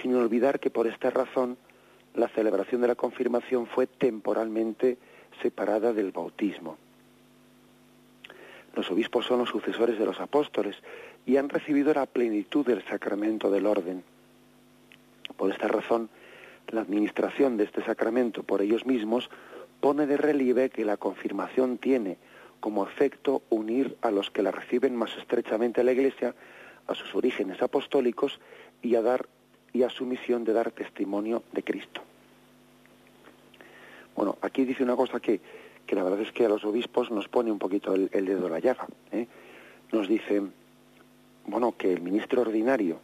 sin 0.00 0.14
olvidar 0.14 0.58
que 0.58 0.70
por 0.70 0.86
esta 0.86 1.10
razón 1.10 1.58
la 2.20 2.28
celebración 2.28 2.82
de 2.82 2.88
la 2.88 2.94
confirmación 2.94 3.66
fue 3.66 3.86
temporalmente 3.86 4.98
separada 5.42 5.92
del 5.92 6.12
bautismo. 6.12 6.76
Los 8.74 8.90
obispos 8.90 9.26
son 9.26 9.40
los 9.40 9.48
sucesores 9.48 9.98
de 9.98 10.04
los 10.04 10.20
apóstoles 10.20 10.76
y 11.26 11.38
han 11.38 11.48
recibido 11.48 11.92
la 11.92 12.06
plenitud 12.06 12.64
del 12.64 12.84
sacramento 12.84 13.50
del 13.50 13.66
orden. 13.66 14.04
Por 15.36 15.50
esta 15.50 15.66
razón, 15.66 16.08
la 16.68 16.82
administración 16.82 17.56
de 17.56 17.64
este 17.64 17.82
sacramento 17.84 18.42
por 18.42 18.62
ellos 18.62 18.86
mismos 18.86 19.28
pone 19.80 20.06
de 20.06 20.16
relieve 20.16 20.70
que 20.70 20.84
la 20.84 20.98
confirmación 20.98 21.78
tiene 21.78 22.18
como 22.60 22.84
efecto 22.84 23.42
unir 23.48 23.96
a 24.02 24.10
los 24.10 24.30
que 24.30 24.42
la 24.42 24.52
reciben 24.52 24.94
más 24.94 25.16
estrechamente 25.16 25.80
a 25.80 25.84
la 25.84 25.92
Iglesia, 25.92 26.34
a 26.86 26.94
sus 26.94 27.14
orígenes 27.14 27.62
apostólicos 27.62 28.38
y 28.82 28.94
a 28.94 29.02
dar 29.02 29.26
y 29.72 29.82
a 29.84 29.90
su 29.90 30.04
misión 30.04 30.44
de 30.44 30.52
dar 30.52 30.70
testimonio 30.70 31.42
de 31.52 31.62
Cristo. 31.62 32.02
Bueno, 34.14 34.36
aquí 34.42 34.64
dice 34.64 34.82
una 34.82 34.96
cosa 34.96 35.20
que, 35.20 35.40
que 35.86 35.94
la 35.94 36.02
verdad 36.02 36.20
es 36.20 36.32
que 36.32 36.44
a 36.44 36.48
los 36.48 36.64
obispos 36.64 37.10
nos 37.10 37.28
pone 37.28 37.50
un 37.50 37.58
poquito 37.58 37.94
el, 37.94 38.08
dedo 38.10 38.48
la 38.48 38.60
llaga. 38.60 38.86
¿eh? 39.12 39.26
Nos 39.92 40.08
dice, 40.08 40.42
bueno, 41.46 41.74
que 41.76 41.92
el 41.92 42.00
ministro 42.00 42.42
ordinario 42.42 43.00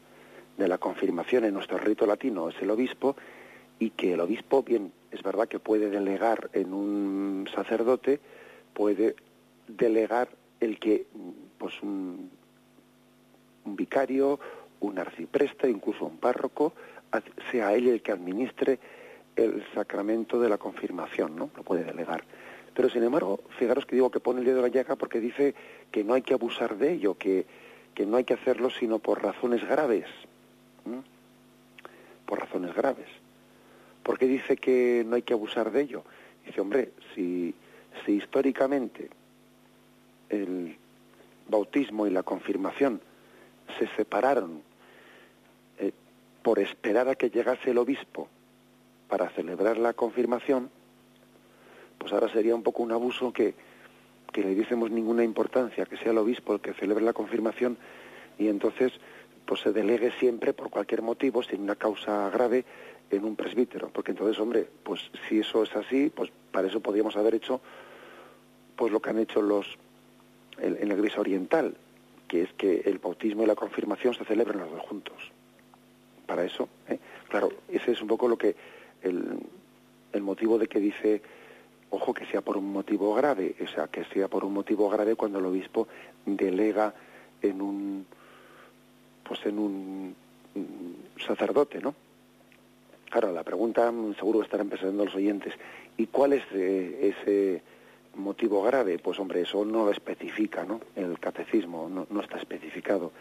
de 0.57 0.69
la 0.69 0.79
confirmación 0.79 1.45
en 1.45 1.55
nuestro 1.55 1.79
rito 1.79 2.07
latino 2.07 2.49
es 2.49 2.57
el 2.61 2.71
obispo 2.71 3.17
y 3.79 3.91
que 3.91 4.15
el 4.15 4.21
obispo, 4.21 4.63
bien, 4.63 4.93
es 5.11 5.23
verdad 5.23 5.49
que 5.49 5.59
puede 5.59 5.91
delegar 5.91 6.51
en 6.53 6.73
un 6.73 7.49
sacerdote, 7.55 8.21
puede 8.73 9.17
delegar 9.69 10.29
el 10.61 10.79
que, 10.79 11.07
pues 11.59 11.75
un, 11.83 12.31
un 13.65 13.77
vicario 13.77 14.39
un 14.81 14.99
arcipreste, 14.99 15.69
incluso 15.71 16.05
un 16.05 16.19
párroco, 16.19 16.73
sea 17.51 17.75
él 17.75 17.89
el 17.89 18.03
que 18.03 18.13
administre 18.13 18.79
el 19.37 19.63
sacramento 19.75 20.41
de 20.41 20.49
la 20.49 20.59
confirmación, 20.59 21.37
¿no? 21.37 21.51
Lo 21.55 21.63
puede 21.63 21.85
delegar. 21.85 22.25
Pero 22.75 22.91
sin 22.91 23.03
embargo, 23.03 23.41
fijaros 23.59 23.87
que 23.87 23.97
digo 23.97 24.11
que 24.11 24.21
pone 24.21 24.41
el 24.41 24.47
dedo 24.47 24.59
en 24.59 24.63
la 24.63 24.69
llaga 24.69 24.97
porque 24.97 25.21
dice 25.21 25.55
que 25.91 26.05
no 26.05 26.15
hay 26.15 26.23
que 26.23 26.35
abusar 26.35 26.77
de 26.77 26.93
ello, 26.93 27.15
que, 27.15 27.47
que 27.95 28.07
no 28.07 28.17
hay 28.17 28.25
que 28.25 28.35
hacerlo 28.35 28.71
sino 28.71 28.99
por 28.99 29.23
razones 29.23 29.67
graves. 29.67 30.07
Por 32.27 32.41
razones 32.41 32.75
graves. 32.75 33.09
¿Por 34.03 34.19
qué 34.19 34.27
dice 34.27 34.57
que 34.57 35.05
no 35.07 35.17
hay 35.17 35.23
que 35.23 35.33
abusar 35.33 35.71
de 35.71 35.83
ello? 35.83 36.05
Dice, 36.45 36.61
hombre, 36.61 36.93
si, 37.15 37.55
si 38.05 38.13
históricamente 38.13 39.09
el 40.29 40.77
bautismo 41.49 42.07
y 42.07 42.11
la 42.11 42.23
confirmación 42.23 43.01
se 43.79 43.87
separaron 43.97 44.63
eh, 45.79 45.93
por 46.43 46.59
esperar 46.59 47.09
a 47.09 47.15
que 47.15 47.31
llegase 47.31 47.71
el 47.71 47.79
obispo 47.79 48.29
para 49.09 49.29
celebrar 49.31 49.79
la 49.79 49.93
confirmación, 49.93 50.71
pues 51.99 52.13
ahora 52.13 52.29
sería 52.29 52.55
un 52.55 52.63
poco 52.63 52.83
un 52.83 52.93
abuso 52.93 53.33
que, 53.33 53.55
que 54.33 54.43
le 54.43 54.55
diésemos 54.55 54.91
ninguna 54.91 55.25
importancia, 55.25 55.87
que 55.87 55.97
sea 55.97 56.13
el 56.13 56.19
obispo 56.19 56.55
el 56.55 56.61
que 56.61 56.75
celebre 56.75 57.05
la 57.05 57.13
confirmación 57.13 57.79
y 58.39 58.49
entonces 58.49 58.93
pues 59.47 59.61
se 59.61 59.73
delegue 59.73 60.11
siempre 60.19 60.53
por 60.53 60.71
cualquier 60.71 61.03
motivo, 61.03 61.43
sin 61.43 61.63
una 61.63 61.77
causa 61.77 62.29
grave, 62.31 62.65
en 63.11 63.25
un 63.25 63.37
presbítero. 63.37 63.91
Porque 63.91 64.11
entonces, 64.11 64.39
hombre, 64.41 64.69
pues 64.83 65.01
si 65.29 65.39
eso 65.39 65.63
es 65.63 65.75
así, 65.77 66.11
pues 66.15 66.31
para 66.51 66.67
eso 66.67 66.81
podríamos 66.81 67.17
haber 67.17 67.37
hecho 67.37 67.61
pues 68.75 68.93
lo 68.93 69.01
que 69.01 69.11
han 69.11 69.19
hecho 69.19 69.41
los 69.41 69.79
en 70.59 70.89
la 70.89 70.95
Iglesia 70.95 71.21
Oriental, 71.21 71.77
que 72.29 72.43
es 72.43 72.53
que 72.55 72.83
el 72.87 72.99
bautismo 72.99 73.43
y 73.43 73.47
la 73.47 73.55
confirmación 73.55 74.15
se 74.15 74.25
celebran 74.25 74.59
los 74.59 74.71
dos 74.71 74.81
juntos. 74.81 75.15
Para 76.27 76.45
eso, 76.45 76.69
¿eh? 76.89 76.99
claro, 77.29 77.51
ese 77.69 77.93
es 77.93 78.03
un 78.03 78.09
poco 78.09 78.27
lo 78.27 78.37
que 78.37 78.57
el, 79.07 80.23
motivo 80.23 80.59
de 80.59 80.67
que 80.67 80.81
dice, 80.81 81.21
ojo, 81.91 82.15
que 82.15 82.27
sea 82.27 82.41
por 82.41 82.57
un 82.57 82.73
motivo 82.73 83.15
grave, 83.15 83.55
o 83.63 83.67
sea, 83.69 83.89
que 83.89 84.05
sea 84.07 84.29
por 84.29 84.45
un 84.45 84.55
motivo 84.55 84.89
grave 84.89 85.15
cuando 85.15 85.39
el 85.39 85.47
obispo 85.47 85.89
delega 86.25 86.95
en 87.43 87.61
un, 87.61 88.07
pues 89.23 89.45
en 89.45 89.59
un 89.59 90.17
sacerdote, 91.19 91.81
¿no? 91.81 91.95
Claro, 93.11 93.33
la 93.33 93.45
pregunta 93.45 93.93
seguro 94.19 94.43
estarán 94.43 94.69
pensando 94.69 95.05
los 95.05 95.15
oyentes, 95.15 95.55
¿y 95.97 96.07
cuál 96.07 96.33
es 96.33 96.43
eh, 96.53 97.15
ese 97.15 97.63
motivo 98.17 98.63
grave, 98.63 98.99
pues 98.99 99.19
hombre, 99.19 99.43
eso 99.43 99.65
no 99.65 99.85
lo 99.85 99.91
especifica, 99.91 100.65
¿no? 100.65 100.81
El 100.97 101.19
catecismo 101.19 101.89
no, 101.89 102.21
está 102.21 102.39
especificado. 102.39 103.13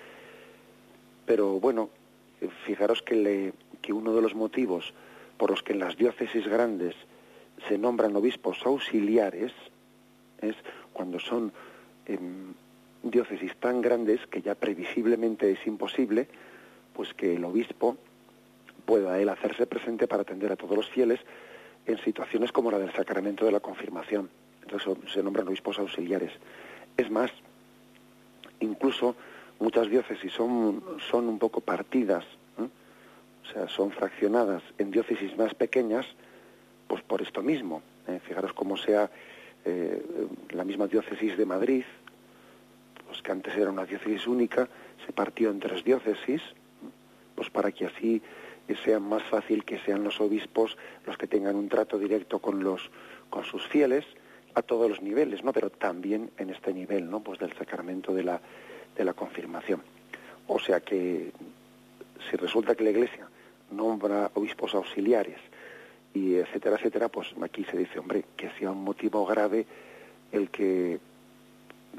Pero 1.26 1.60
bueno, 1.60 1.90
fijaros 2.66 3.02
que, 3.02 3.16
le, 3.16 3.54
que 3.82 3.94
uno 3.94 4.14
de 4.14 4.22
los 4.22 4.36
motivos 4.36 4.94
por 5.38 5.52
los 5.52 5.64
que 5.64 5.74
en 5.74 5.80
las 5.80 5.98
diócesis 5.98 6.48
grandes 6.48 6.96
se 7.68 7.78
nombran 7.78 8.16
obispos 8.16 8.66
auxiliares 8.66 9.52
es 10.42 10.56
cuando 10.94 11.20
son 11.20 11.52
em, 12.06 12.54
diócesis 13.04 13.56
tan 13.58 13.82
grandes 13.82 14.26
que 14.28 14.42
ya 14.42 14.56
previsiblemente 14.56 15.52
es 15.52 15.66
imposible, 15.66 16.28
pues 16.94 17.14
que 17.14 17.36
el 17.36 17.44
obispo 17.46 17.98
pueda 18.86 19.20
él 19.20 19.30
hacerse 19.30 19.66
presente 19.66 20.08
para 20.08 20.22
atender 20.22 20.52
a 20.52 20.56
todos 20.56 20.78
los 20.78 20.90
fieles 20.90 21.20
en 21.86 21.98
situaciones 22.00 22.52
como 22.52 22.72
la 22.72 22.80
del 22.80 22.94
sacramento 22.94 23.46
de 23.46 23.52
la 23.52 23.60
confirmación 23.60 24.30
entonces 24.66 25.14
se 25.14 25.24
nombran 25.24 25.48
obispos 25.48 25.80
auxiliares. 25.80 26.32
Es 26.98 27.10
más, 27.10 27.32
incluso 28.60 29.16
muchas 29.60 29.90
diócesis 29.90 30.34
son, 30.34 30.84
son 31.10 31.28
un 31.28 31.40
poco 31.40 31.62
partidas, 31.62 32.26
o 33.48 33.54
sea, 33.54 33.68
son 33.68 33.92
fraccionadas 33.92 34.64
en 34.78 34.92
diócesis 34.92 35.38
más 35.38 35.54
pequeñas, 35.54 36.06
pues 36.88 37.02
por 37.04 37.22
esto 37.22 37.42
mismo. 37.42 37.82
¿eh? 38.08 38.20
Fijaros 38.26 38.54
cómo 38.54 38.78
sea 38.78 39.10
eh, 39.64 40.04
la 40.50 40.64
misma 40.64 40.88
diócesis 40.88 41.38
de 41.38 41.46
Madrid, 41.46 41.84
pues 43.08 43.22
que 43.22 43.32
antes 43.32 43.56
era 43.56 43.70
una 43.70 43.86
diócesis 43.86 44.28
única, 44.28 44.68
se 45.06 45.14
partió 45.14 45.52
en 45.52 45.60
tres 45.60 45.84
diócesis, 45.84 46.42
pues 47.36 47.50
para 47.50 47.72
que 47.72 47.86
así 47.86 48.22
sea 48.84 49.00
más 49.00 49.22
fácil 49.24 49.64
que 49.64 49.78
sean 49.80 50.04
los 50.04 50.20
obispos 50.20 50.76
los 51.06 51.18
que 51.18 51.28
tengan 51.28 51.56
un 51.56 51.70
trato 51.70 52.00
directo 52.00 52.40
con 52.40 52.64
los 52.64 52.90
con 53.30 53.44
sus 53.44 53.68
fieles 53.68 54.06
a 54.56 54.62
todos 54.64 54.90
los 54.90 55.02
niveles, 55.02 55.44
¿no? 55.44 55.54
Pero 55.54 55.70
también 55.70 56.32
en 56.38 56.50
este 56.50 56.74
nivel, 56.74 57.10
¿no? 57.10 57.22
Pues 57.22 57.40
del 57.40 57.54
sacramento 57.54 58.14
de 58.14 58.24
la, 58.24 58.42
de 58.96 59.04
la 59.04 59.14
confirmación. 59.14 59.84
O 60.48 60.60
sea 60.60 60.80
que 60.80 61.32
si 62.30 62.38
resulta 62.38 62.74
que 62.74 62.86
la 62.86 62.92
Iglesia 62.92 63.28
nombra 63.76 64.32
obispos 64.34 64.74
auxiliares 64.74 65.40
y 66.14 66.36
etcétera, 66.36 66.78
etcétera, 66.78 67.10
pues 67.10 67.28
aquí 67.42 67.66
se 67.66 67.78
dice, 67.78 68.00
hombre, 68.00 68.24
que 68.38 68.50
sea 68.52 68.72
un 68.72 68.84
motivo 68.84 69.26
grave 69.26 69.66
el 70.32 70.50
que 70.50 71.00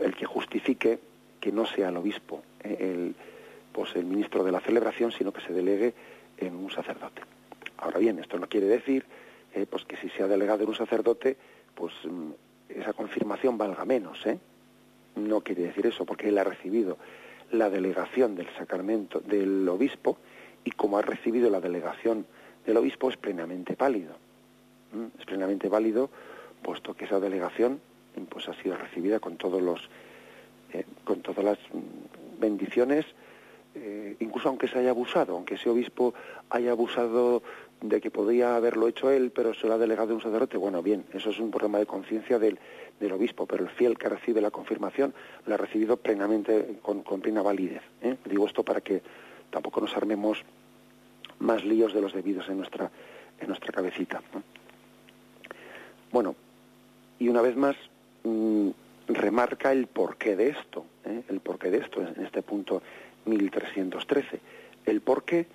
el 0.01 0.15
que 0.15 0.27
justifique 0.27 0.99
que 1.41 1.53
no 1.53 1.67
sea 1.67 1.89
el 1.89 1.97
obispo 1.97 2.43
eh, 2.63 2.77
el 2.81 3.15
pues 3.73 3.95
el 3.95 4.07
ministro 4.07 4.43
de 4.43 4.53
la 4.53 4.61
celebración, 4.61 5.13
sino 5.13 5.33
que 5.33 5.43
se 5.43 5.53
delegue 5.53 5.93
en 6.39 6.57
un 6.57 6.71
sacerdote. 6.71 7.21
Ahora 7.77 7.99
bien, 7.99 8.19
esto 8.19 8.39
no 8.39 8.49
quiere 8.49 8.67
decir 8.67 9.05
eh, 9.53 9.67
pues 9.69 9.85
que 9.85 9.97
si 9.99 10.09
se 10.11 10.23
ha 10.23 10.29
delegado 10.29 10.63
en 10.63 10.71
un 10.71 10.75
sacerdote, 10.75 11.37
pues 11.75 11.93
mm, 12.05 12.31
esa 12.71 12.95
confirmación 12.95 13.59
valga 13.59 13.85
menos, 13.85 14.25
¿eh? 14.27 14.39
No 15.15 15.41
quiere 15.41 15.63
decir 15.63 15.87
eso, 15.87 16.05
porque 16.05 16.29
él 16.29 16.39
ha 16.39 16.45
recibido 16.45 16.99
la 17.53 17.71
delegación 17.71 18.35
del 18.35 18.49
sacramento 18.57 19.21
del 19.21 19.69
obispo 19.69 20.19
y 20.67 20.73
como 20.73 20.99
ha 20.99 21.03
recibido 21.03 21.49
la 21.49 21.61
delegación 21.61 22.27
del 22.67 22.77
obispo 22.77 23.09
es 23.09 23.17
plenamente 23.17 23.77
válido. 23.79 24.17
Es 25.19 25.25
plenamente 25.25 25.69
válido, 25.69 26.11
puesto 26.63 26.95
que 26.95 27.05
esa 27.05 27.21
delegación 27.21 27.81
pues, 28.29 28.49
ha 28.49 28.55
sido 28.61 28.77
recibida 28.77 29.21
con 29.21 29.37
todos 29.37 29.63
los 29.63 29.89
eh, 30.73 30.85
con 31.05 31.21
todas 31.21 31.45
las 31.45 31.59
bendiciones, 32.41 33.07
eh, 33.77 34.17
incluso 34.19 34.49
aunque 34.49 34.67
se 34.67 34.81
haya 34.81 34.91
abusado, 34.91 35.35
aunque 35.35 35.55
ese 35.55 35.71
obispo 35.71 36.13
haya 36.51 36.73
abusado 36.73 37.43
de 37.81 38.01
que 38.01 38.11
podía 38.11 38.57
haberlo 38.57 38.89
hecho 38.89 39.11
él, 39.11 39.31
pero 39.31 39.55
se 39.55 39.69
lo 39.69 39.75
ha 39.75 39.79
delegado 39.79 40.15
un 40.15 40.21
sacerdote, 40.21 40.57
bueno, 40.57 40.83
bien, 40.83 41.05
eso 41.13 41.31
es 41.31 41.39
un 41.39 41.53
problema 41.53 41.79
de 41.79 41.87
conciencia 41.87 42.41
del, 42.41 42.59
del, 42.99 43.13
obispo, 43.13 43.47
pero 43.47 43.63
el 43.63 43.71
fiel 43.71 43.97
que 43.97 44.09
recibe 44.09 44.41
la 44.41 44.51
confirmación 44.51 45.15
lo 45.47 45.55
ha 45.55 45.59
recibido 45.59 45.97
plenamente, 45.99 46.79
con, 46.83 47.03
plena 47.21 47.43
validez. 47.43 47.83
¿eh? 48.03 48.17
Digo 48.25 48.47
esto 48.47 48.65
para 48.65 48.81
que 48.81 49.03
tampoco 49.57 49.81
nos 49.81 49.97
armemos 49.97 50.45
más 51.39 51.65
líos 51.65 51.95
de 51.95 52.03
los 52.03 52.13
debidos 52.13 52.47
en 52.51 52.59
nuestra, 52.59 52.91
en 53.41 53.49
nuestra 53.49 53.73
cabecita. 53.73 54.21
Bueno, 56.13 56.37
y 57.19 57.29
una 57.29 57.41
vez 57.41 57.57
más 57.57 57.75
mm, 58.25 58.69
remarca 59.09 59.73
el 59.73 59.87
porqué 59.87 60.37
de 60.37 60.51
esto, 60.51 60.85
¿eh? 61.07 61.23
el 61.31 61.41
porqué 61.41 61.71
de 61.71 61.79
esto 61.79 62.03
en 62.03 62.23
este 62.23 62.43
punto 62.43 62.83
1313. 63.25 64.41
El 64.85 65.01
porqué 65.01 65.47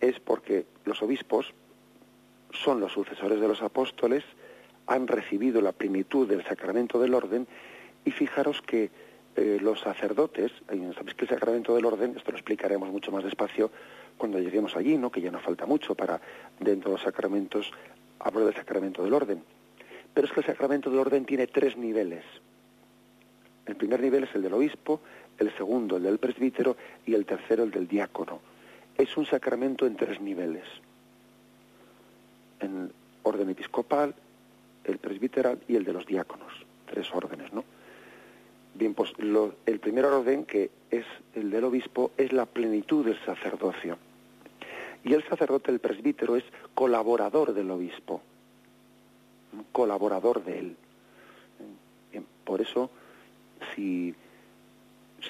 es 0.00 0.20
porque 0.20 0.64
los 0.84 1.02
obispos 1.02 1.52
son 2.52 2.78
los 2.78 2.92
sucesores 2.92 3.40
de 3.40 3.48
los 3.48 3.60
apóstoles, 3.60 4.22
han 4.86 5.08
recibido 5.08 5.60
la 5.60 5.72
plenitud 5.72 6.28
del 6.28 6.44
sacramento 6.44 7.00
del 7.00 7.12
orden 7.12 7.48
y 8.04 8.12
fijaros 8.12 8.62
que 8.62 8.92
eh, 9.36 9.58
los 9.60 9.80
sacerdotes, 9.80 10.52
sabéis 10.66 11.14
que 11.14 11.24
el 11.24 11.30
sacramento 11.30 11.74
del 11.74 11.86
orden, 11.86 12.14
esto 12.16 12.32
lo 12.32 12.36
explicaremos 12.36 12.90
mucho 12.90 13.10
más 13.10 13.24
despacio 13.24 13.70
cuando 14.18 14.38
lleguemos 14.38 14.76
allí, 14.76 14.98
¿no? 14.98 15.10
que 15.10 15.20
ya 15.20 15.30
no 15.30 15.40
falta 15.40 15.66
mucho 15.66 15.94
para 15.94 16.20
dentro 16.60 16.90
de 16.90 16.96
los 16.96 17.02
sacramentos 17.02 17.72
hablo 18.22 18.46
del 18.46 18.54
sacramento 18.54 19.02
del 19.04 19.14
orden. 19.14 19.42
Pero 20.14 20.26
es 20.26 20.32
que 20.32 20.40
el 20.40 20.46
sacramento 20.46 20.90
del 20.90 21.00
orden 21.00 21.24
tiene 21.24 21.46
tres 21.46 21.76
niveles. 21.76 22.24
El 23.66 23.76
primer 23.76 24.00
nivel 24.00 24.24
es 24.24 24.34
el 24.34 24.42
del 24.42 24.54
obispo, 24.54 25.00
el 25.38 25.54
segundo 25.56 25.96
el 25.96 26.02
del 26.02 26.18
presbítero 26.18 26.76
y 27.06 27.14
el 27.14 27.24
tercero 27.24 27.62
el 27.62 27.70
del 27.70 27.88
diácono. 27.88 28.40
Es 28.96 29.16
un 29.16 29.26
sacramento 29.26 29.86
en 29.86 29.96
tres 29.96 30.20
niveles. 30.20 30.64
En 32.60 32.92
orden 33.22 33.50
episcopal, 33.50 34.14
el 34.84 34.98
presbiteral 34.98 35.58
y 35.68 35.76
el 35.76 35.84
de 35.84 35.92
los 35.92 36.06
diáconos. 36.06 36.52
Tres 36.86 37.08
órdenes, 37.14 37.52
¿no? 37.52 37.64
Bien, 38.74 38.94
pues 38.94 39.12
el 39.18 39.80
primer 39.80 40.04
orden, 40.06 40.44
que 40.44 40.70
es 40.90 41.04
el 41.34 41.50
del 41.50 41.64
obispo, 41.64 42.10
es 42.16 42.32
la 42.32 42.46
plenitud 42.46 43.04
del 43.04 43.18
sacerdocio. 43.24 43.98
Y 45.04 45.14
el 45.14 45.24
sacerdote, 45.24 45.70
el 45.70 45.80
presbítero, 45.80 46.36
es 46.36 46.44
colaborador 46.74 47.52
del 47.52 47.70
obispo, 47.70 48.22
colaborador 49.72 50.44
de 50.44 50.58
él. 50.58 50.76
Bien, 52.10 52.24
por 52.44 52.60
eso, 52.60 52.90
si, 53.74 54.14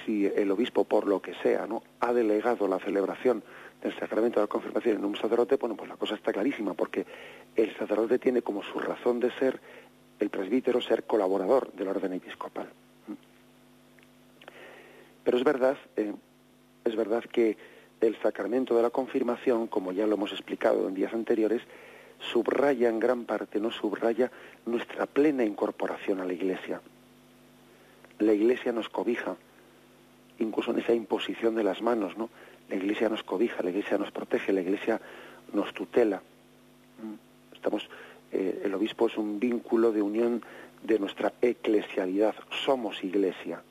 si 0.05 0.27
el 0.27 0.51
obispo, 0.51 0.85
por 0.85 1.07
lo 1.07 1.21
que 1.21 1.35
sea, 1.43 1.67
¿no? 1.67 1.83
ha 2.01 2.13
delegado 2.13 2.69
la 2.69 2.79
celebración 2.79 3.43
del 3.83 3.99
sacramento 3.99 4.39
de 4.39 4.45
la 4.45 4.49
confirmación 4.49 4.99
en 4.99 5.05
un 5.05 5.17
sacerdote, 5.17 5.57
bueno, 5.57 5.75
pues 5.75 5.89
la 5.89 5.97
cosa 5.97 6.15
está 6.15 6.33
clarísima, 6.33 6.75
porque 6.75 7.05
el 7.57 7.77
sacerdote 7.77 8.19
tiene 8.19 8.43
como 8.43 8.63
su 8.63 8.79
razón 8.79 9.19
de 9.19 9.33
ser 9.33 9.61
el 10.21 10.31
presbítero 10.31 10.81
ser 10.81 11.05
colaborador 11.05 11.73
del 11.73 11.89
orden 11.89 12.13
episcopal. 12.13 12.69
Pero 15.25 15.39
es 15.39 15.45
verdad, 15.45 15.77
eh, 15.97 16.13
es 16.85 16.97
verdad 16.97 17.25
que 17.25 17.57
el 18.01 18.17
sacramento 18.21 18.77
de 18.77 18.83
la 18.83 18.91
confirmación, 18.91 19.69
como 19.69 19.93
ya 19.93 20.07
lo 20.07 20.15
hemos 20.15 20.33
explicado 20.33 20.89
en 20.89 20.95
días 20.95 21.15
anteriores, 21.15 21.63
subraya 22.19 22.89
en 22.89 22.99
gran 22.99 23.25
parte, 23.25 23.61
no 23.61 23.71
subraya 23.71 24.31
nuestra 24.67 25.07
plena 25.07 25.45
incorporación 25.45 26.21
a 26.21 26.25
la 26.25 26.33
Iglesia. 26.33 26.81
La 28.19 28.33
Iglesia 28.33 28.73
nos 28.73 28.89
cobija, 28.89 29.37
incluso 30.39 30.73
en 30.73 30.81
esa 30.81 30.95
imposición 30.95 31.55
de 31.55 31.65
las 31.65 31.83
manos, 31.83 32.17
¿no? 32.17 32.29
La 32.69 32.77
Iglesia 32.77 33.09
nos 33.09 33.23
cobija, 33.23 33.63
la 33.63 33.71
Iglesia 33.71 33.99
nos 33.99 34.11
protege, 34.11 34.53
la 34.53 34.61
Iglesia 34.61 35.01
nos 35.53 35.73
tutela. 35.73 36.23
Mm. 37.03 37.55
Estamos, 37.55 37.89
eh, 38.33 38.63
el 38.65 38.75
obispo 38.75 39.07
es 39.07 39.17
un 39.17 39.39
vínculo 39.39 39.93
de 39.93 40.03
unión 40.03 40.43
de 40.83 40.99
nuestra 40.99 41.33
eclesialidad. 41.41 42.35
Somos 42.65 43.03
Iglesia 43.05 43.63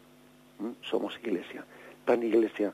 somos 0.82 1.18
iglesia. 1.24 1.66
Tan 2.06 2.24
iglesia 2.24 2.74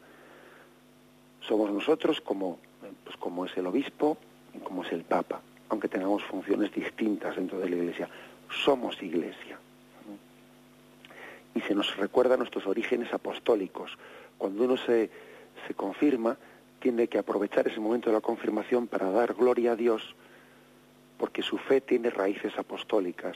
somos 1.42 1.72
nosotros 1.72 2.22
como, 2.22 2.60
pues 3.04 3.18
como 3.18 3.46
es 3.46 3.56
el 3.58 3.68
obispo 3.68 4.18
y 4.54 4.60
como 4.60 4.84
es 4.84 4.92
el 4.92 5.04
papa, 5.04 5.42
aunque 5.70 5.88
tengamos 5.88 6.24
funciones 6.24 6.74
distintas 6.74 7.36
dentro 7.36 7.60
de 7.60 7.70
la 7.70 7.76
iglesia. 7.76 8.10
Somos 8.50 9.02
iglesia. 9.02 9.60
Y 11.56 11.62
se 11.62 11.74
nos 11.74 11.96
recuerda 11.98 12.38
nuestros 12.38 12.68
orígenes 12.68 13.12
apostólicos. 13.14 13.98
Cuando 14.38 14.66
uno 14.66 14.78
se, 14.78 15.10
se 15.68 15.74
confirma, 15.74 16.38
tiene 16.80 17.08
que 17.08 17.18
aprovechar 17.18 17.68
ese 17.68 17.80
momento 17.80 18.10
de 18.10 18.16
la 18.16 18.22
confirmación 18.22 18.88
para 18.88 19.10
dar 19.10 19.34
gloria 19.34 19.72
a 19.72 19.76
Dios, 19.76 20.16
porque 21.18 21.42
su 21.42 21.58
fe 21.58 21.82
tiene 21.82 22.10
raíces 22.10 22.58
apostólicas. 22.58 23.36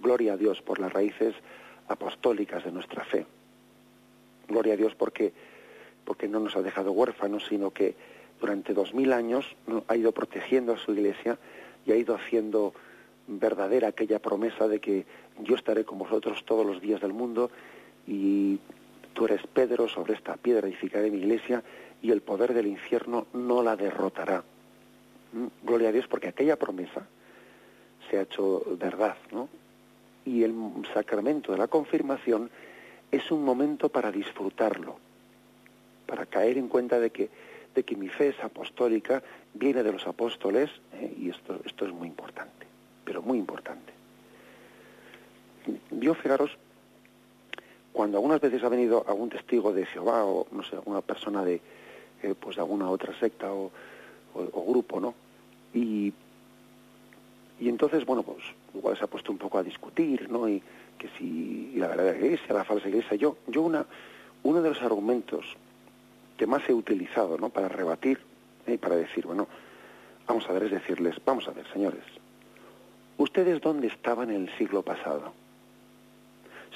Gloria 0.00 0.34
a 0.34 0.36
Dios 0.36 0.62
por 0.62 0.78
las 0.78 0.92
raíces 0.92 1.34
apostólicas 1.88 2.64
de 2.64 2.72
nuestra 2.72 3.04
fe. 3.04 3.26
Gloria 4.48 4.74
a 4.74 4.76
Dios 4.76 4.94
porque, 4.94 5.32
porque 6.04 6.28
no 6.28 6.40
nos 6.40 6.56
ha 6.56 6.62
dejado 6.62 6.92
huérfanos, 6.92 7.46
sino 7.48 7.70
que 7.70 7.94
durante 8.40 8.74
dos 8.74 8.94
mil 8.94 9.12
años 9.12 9.56
ha 9.88 9.96
ido 9.96 10.12
protegiendo 10.12 10.74
a 10.74 10.78
su 10.78 10.92
iglesia 10.92 11.38
y 11.86 11.92
ha 11.92 11.96
ido 11.96 12.14
haciendo 12.14 12.74
verdadera 13.26 13.88
aquella 13.88 14.18
promesa 14.18 14.68
de 14.68 14.80
que 14.80 15.06
yo 15.40 15.54
estaré 15.54 15.84
con 15.84 15.98
vosotros 15.98 16.44
todos 16.44 16.66
los 16.66 16.80
días 16.80 17.00
del 17.00 17.12
mundo 17.12 17.50
y 18.06 18.58
tú 19.14 19.24
eres 19.24 19.40
Pedro, 19.46 19.88
sobre 19.88 20.14
esta 20.14 20.36
piedra 20.36 20.68
edificaré 20.68 21.10
mi 21.10 21.18
iglesia 21.18 21.62
y 22.02 22.10
el 22.10 22.20
poder 22.20 22.52
del 22.52 22.66
infierno 22.66 23.26
no 23.32 23.62
la 23.62 23.76
derrotará. 23.76 24.44
¿Mm? 25.32 25.46
Gloria 25.66 25.88
a 25.88 25.92
Dios 25.92 26.06
porque 26.06 26.28
aquella 26.28 26.56
promesa 26.56 27.06
se 28.10 28.18
ha 28.18 28.22
hecho 28.22 28.62
verdad, 28.78 29.16
¿no? 29.32 29.48
Y 30.24 30.42
el 30.42 30.54
sacramento 30.92 31.52
de 31.52 31.58
la 31.58 31.68
confirmación 31.68 32.50
es 33.10 33.30
un 33.30 33.44
momento 33.44 33.88
para 33.88 34.10
disfrutarlo, 34.10 34.96
para 36.06 36.26
caer 36.26 36.58
en 36.58 36.68
cuenta 36.68 36.98
de 36.98 37.10
que, 37.10 37.30
de 37.74 37.82
que 37.82 37.96
mi 37.96 38.08
fe 38.08 38.28
es 38.28 38.42
apostólica, 38.42 39.22
viene 39.52 39.82
de 39.82 39.92
los 39.92 40.06
apóstoles, 40.06 40.70
¿eh? 40.94 41.14
y 41.18 41.30
esto, 41.30 41.60
esto 41.64 41.86
es 41.86 41.92
muy 41.92 42.08
importante, 42.08 42.66
pero 43.04 43.22
muy 43.22 43.38
importante. 43.38 43.92
Yo, 45.90 46.14
fijaros, 46.14 46.56
cuando 47.92 48.18
algunas 48.18 48.40
veces 48.40 48.62
ha 48.64 48.68
venido 48.68 49.04
algún 49.06 49.30
testigo 49.30 49.72
de 49.72 49.86
Jehová 49.86 50.24
o, 50.24 50.46
no 50.50 50.62
sé, 50.62 50.76
alguna 50.76 51.00
persona 51.00 51.44
de, 51.44 51.60
eh, 52.22 52.34
pues 52.38 52.56
de 52.56 52.62
alguna 52.62 52.90
otra 52.90 53.18
secta 53.18 53.52
o, 53.52 53.70
o 54.34 54.64
grupo, 54.66 55.00
¿no? 55.00 55.14
Y 55.72 56.12
y 57.60 57.68
entonces, 57.68 58.04
bueno, 58.04 58.22
pues 58.22 58.42
igual 58.74 58.96
se 58.96 59.04
ha 59.04 59.06
puesto 59.06 59.30
un 59.30 59.38
poco 59.38 59.58
a 59.58 59.62
discutir, 59.62 60.28
¿no? 60.30 60.48
Y 60.48 60.62
que 60.98 61.08
si 61.18 61.72
la 61.76 61.88
verdadera 61.88 62.18
iglesia, 62.18 62.54
la 62.54 62.64
falsa 62.64 62.88
iglesia. 62.88 63.16
Yo, 63.16 63.36
yo 63.46 63.62
una, 63.62 63.86
uno 64.42 64.60
de 64.60 64.68
los 64.70 64.82
argumentos 64.82 65.44
que 66.36 66.46
más 66.46 66.68
he 66.68 66.72
utilizado, 66.72 67.38
¿no? 67.38 67.50
Para 67.50 67.68
rebatir 67.68 68.18
y 68.66 68.72
¿eh? 68.72 68.78
para 68.78 68.96
decir, 68.96 69.26
bueno, 69.26 69.46
vamos 70.26 70.48
a 70.48 70.52
ver, 70.52 70.64
es 70.64 70.72
decirles, 70.72 71.16
vamos 71.24 71.46
a 71.48 71.52
ver, 71.52 71.66
señores, 71.72 72.04
¿ustedes 73.18 73.60
dónde 73.60 73.86
estaban 73.86 74.30
en 74.30 74.48
el 74.48 74.58
siglo 74.58 74.82
pasado? 74.82 75.32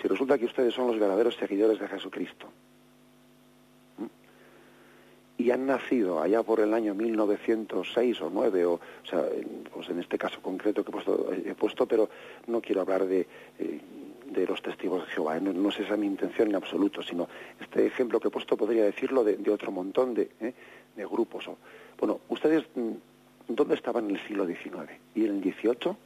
Si 0.01 0.07
resulta 0.07 0.39
que 0.39 0.45
ustedes 0.45 0.75
son 0.75 0.87
los 0.87 0.99
verdaderos 0.99 1.35
seguidores 1.37 1.81
de 1.81 1.89
Jesucristo, 1.89 2.49
y 5.39 5.53
han 5.53 5.67
nacido 5.67 6.21
allá 6.21 6.43
por 6.43 6.59
el 6.59 6.75
año 6.75 6.95
1906 6.95 8.21
o 8.23 8.31
9, 8.31 8.65
o, 8.67 8.73
o 8.73 8.81
sea, 9.09 9.25
pues 9.73 9.89
en 9.89 10.01
este 10.01 10.19
caso 10.19 10.43
concreto 10.43 10.85
que 10.85 10.91
he 10.91 10.93
puesto, 10.93 11.33
he 11.33 11.55
puesto 11.55 11.87
pero 11.87 12.11
no 12.49 12.61
quiero 12.61 12.81
hablar 12.81 13.07
de, 13.07 13.21
eh, 13.61 13.81
de 14.27 14.47
los 14.47 14.61
testigos 14.61 15.07
de 15.07 15.13
Jehová, 15.13 15.39
no, 15.39 15.69
es 15.69 15.79
esa 15.79 15.97
mi 15.97 16.07
intención 16.07 16.49
en 16.49 16.57
absoluto, 16.57 17.03
sino 17.03 17.29
este 17.61 17.87
ejemplo 17.87 18.19
que 18.19 18.29
he 18.29 18.31
puesto 18.33 18.57
podría 18.57 18.85
decirlo 18.85 19.23
de, 19.23 19.39
otro 19.51 19.71
montón 19.71 20.13
de, 20.13 20.29
¿eh? 20.41 20.53
de 20.97 21.07
grupos. 21.07 21.49
Bueno, 21.99 22.21
ustedes, 22.29 22.65
mm, 22.75 22.93
¿dónde 23.47 23.77
estaban 23.77 24.11
en 24.11 24.17
el 24.17 24.27
siglo 24.27 24.45
XIX? 24.45 24.91
¿Y 25.15 25.25
en 25.25 25.37
el 25.37 25.43
XVIII? 25.43 25.97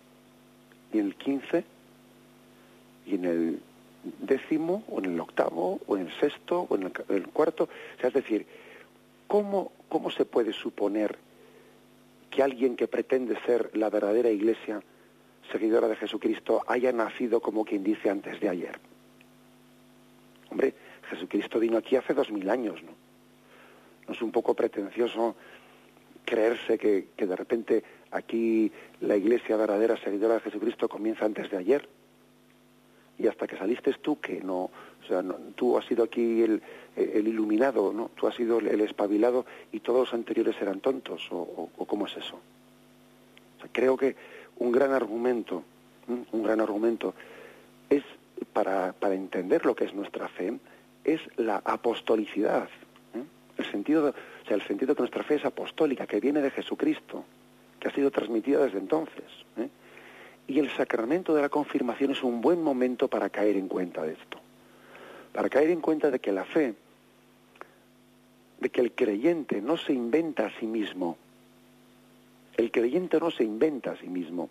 ¿Y 0.93 0.99
en 0.99 1.07
el 1.07 1.15
XV? 1.15 1.65
¿Y 3.07 3.15
en 3.15 3.25
el 3.25 3.61
décimo? 4.21 4.85
¿O 4.91 4.99
en 4.99 5.07
el 5.07 5.21
octavo? 5.21 5.81
¿O 5.87 5.97
en 5.97 6.07
el 6.07 6.13
sexto? 6.21 6.67
¿O 6.69 6.77
en 6.77 6.83
el, 6.85 6.93
el 7.09 7.29
cuarto? 7.29 7.65
O 7.65 8.01
sea, 8.01 8.09
es 8.09 8.15
decir, 8.15 8.47
¿cómo, 9.33 9.73
¿cómo 9.89 10.11
se 10.11 10.27
puede 10.27 10.53
suponer 10.53 11.17
que 12.31 12.43
alguien 12.43 12.77
que 12.77 12.87
pretende 12.87 13.35
ser 13.47 13.71
la 13.73 13.89
verdadera 13.89 14.29
iglesia, 14.29 14.83
seguidora 15.51 15.89
de 15.89 15.97
Jesucristo, 15.97 16.63
haya 16.67 16.93
nacido 16.93 17.41
como 17.41 17.65
quien 17.65 17.83
dice 17.83 18.11
antes 18.11 18.39
de 18.41 18.51
ayer? 18.51 18.79
Hombre, 20.51 20.75
Jesucristo 21.09 21.59
vino 21.59 21.79
aquí 21.79 21.97
hace 21.97 22.13
dos 22.13 22.31
mil 22.31 22.51
años, 22.51 22.83
¿no? 22.83 22.93
¿No 24.07 24.13
es 24.13 24.21
un 24.21 24.33
poco 24.33 24.53
pretencioso 24.53 25.35
creerse 26.27 26.77
que, 26.77 27.09
que 27.17 27.27
de 27.27 27.37
repente 27.37 27.83
aquí 28.11 28.71
la 29.01 29.17
iglesia 29.17 29.57
verdadera 29.57 29.97
seguidora 29.97 30.35
de 30.35 30.41
Jesucristo 30.41 30.91
comienza 30.91 31.25
antes 31.25 31.51
de 31.51 31.57
ayer? 31.57 31.89
Y 33.19 33.27
hasta 33.27 33.47
que 33.47 33.57
saliste 33.57 33.93
tú 33.95 34.21
que 34.21 34.41
no, 34.41 34.65
o 34.65 35.07
sea, 35.07 35.23
tú 35.55 35.77
has 35.77 35.85
sido 35.87 36.05
aquí 36.05 36.43
el, 36.43 36.63
el, 36.97 37.29
iluminado, 37.29 37.93
¿no? 37.93 38.11
Tú 38.15 38.27
has 38.27 38.35
sido 38.35 38.59
el, 38.59 38.81
espabilado 38.81 39.47
y 39.71 39.81
todos 39.81 40.01
los 40.01 40.15
anteriores 40.15 40.57
eran 40.61 40.81
tontos, 40.81 41.29
o, 41.31 41.71
cómo 41.87 42.07
es 42.07 42.17
eso. 42.17 42.39
creo 43.73 43.97
que 43.97 44.17
un 44.59 44.73
gran 44.73 44.93
argumento, 44.93 45.63
un 46.09 46.43
gran 46.43 46.61
argumento 46.61 47.15
es 47.91 48.03
para, 48.53 48.93
para 48.93 49.15
entender 49.15 49.65
lo 49.67 49.75
que 49.75 49.85
es 49.85 49.95
nuestra 49.95 50.29
fe, 50.29 50.59
es 51.05 51.21
la 51.37 51.63
apostolicidad, 51.65 52.69
el 53.59 53.71
sentido, 53.71 54.09
o 54.09 54.47
sea, 54.47 54.57
el 54.57 54.63
sentido 54.63 54.95
que 54.95 55.03
nuestra 55.03 55.23
fe 55.23 55.37
es 55.37 55.45
apostólica, 55.45 56.07
que 56.07 56.21
viene 56.21 56.41
de 56.41 56.51
Jesucristo, 56.51 57.25
que 57.79 57.89
ha 57.89 57.95
sido 57.95 58.11
transmitida 58.11 58.65
desde 58.65 58.79
entonces. 58.79 59.25
¿eh? 59.57 59.69
Y 60.47 60.59
el 60.59 60.71
sacramento 60.71 61.35
de 61.35 61.43
la 61.43 61.49
confirmación 61.49 62.13
es 62.13 62.23
un 62.23 62.41
buen 62.41 62.63
momento 62.63 63.09
para 63.09 63.31
caer 63.31 63.57
en 63.57 63.69
cuenta 63.69 64.03
de 64.03 64.13
esto. 64.13 64.39
Para 65.33 65.49
caer 65.49 65.71
en 65.71 65.81
cuenta 65.81 66.11
de 66.11 66.19
que 66.19 66.33
la 66.33 66.45
fe, 66.45 66.75
de 68.61 68.71
que 68.71 68.81
el 68.81 68.93
creyente 68.93 69.61
no 69.61 69.77
se 69.77 69.93
inventa 69.93 70.47
a 70.47 70.59
sí 70.59 70.67
mismo. 70.67 71.17
El 72.57 72.71
creyente 72.71 73.19
no 73.19 73.31
se 73.31 73.45
inventa 73.45 73.93
a 73.93 73.97
sí 73.97 74.09
mismo, 74.09 74.51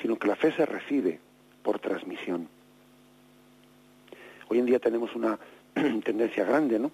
sino 0.00 0.16
que 0.16 0.28
la 0.28 0.36
fe 0.36 0.52
se 0.52 0.64
recibe 0.64 1.18
por 1.62 1.78
transmisión. 1.78 2.48
Hoy 4.48 4.58
en 4.58 4.66
día 4.66 4.78
tenemos 4.78 5.14
una 5.14 5.38
tendencia 6.04 6.44
grande, 6.44 6.78
¿no? 6.78 6.90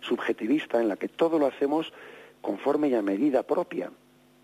Subjetivista 0.00 0.80
en 0.80 0.88
la 0.88 0.96
que 0.96 1.08
todo 1.08 1.38
lo 1.38 1.46
hacemos 1.46 1.92
conforme 2.40 2.88
y 2.88 2.94
a 2.94 3.02
medida 3.02 3.42
propia. 3.42 3.90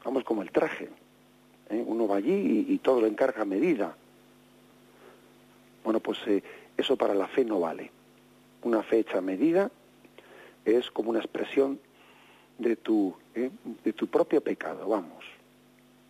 Vamos 0.05 0.25
como 0.25 0.43
el 0.43 0.51
traje. 0.51 0.89
¿Eh? 1.71 1.83
Uno 1.87 2.07
va 2.07 2.17
allí 2.17 2.67
y, 2.69 2.79
todo 2.79 3.01
lo 3.01 3.07
encarga 3.07 3.43
a 3.43 3.45
medida. 3.45 3.97
Bueno, 5.85 6.01
pues 6.01 6.19
eh, 6.27 6.43
eso 6.77 6.97
para 6.97 7.15
la 7.15 7.27
fe 7.29 7.45
no 7.45 7.61
vale. 7.61 7.91
Una 8.63 8.83
fe 8.83 9.01
hecha 9.01 9.19
a 9.19 9.23
medida 9.23 9.71
es 10.65 10.91
como 10.91 11.11
una 11.11 11.21
expresión 11.21 11.79
de 12.59 12.77
tu, 12.77 13.15
¿eh? 13.35 13.51
de 13.85 13.93
tu 13.93 14.09
propio 14.09 14.41
pecado, 14.41 14.89
vamos, 14.89 15.25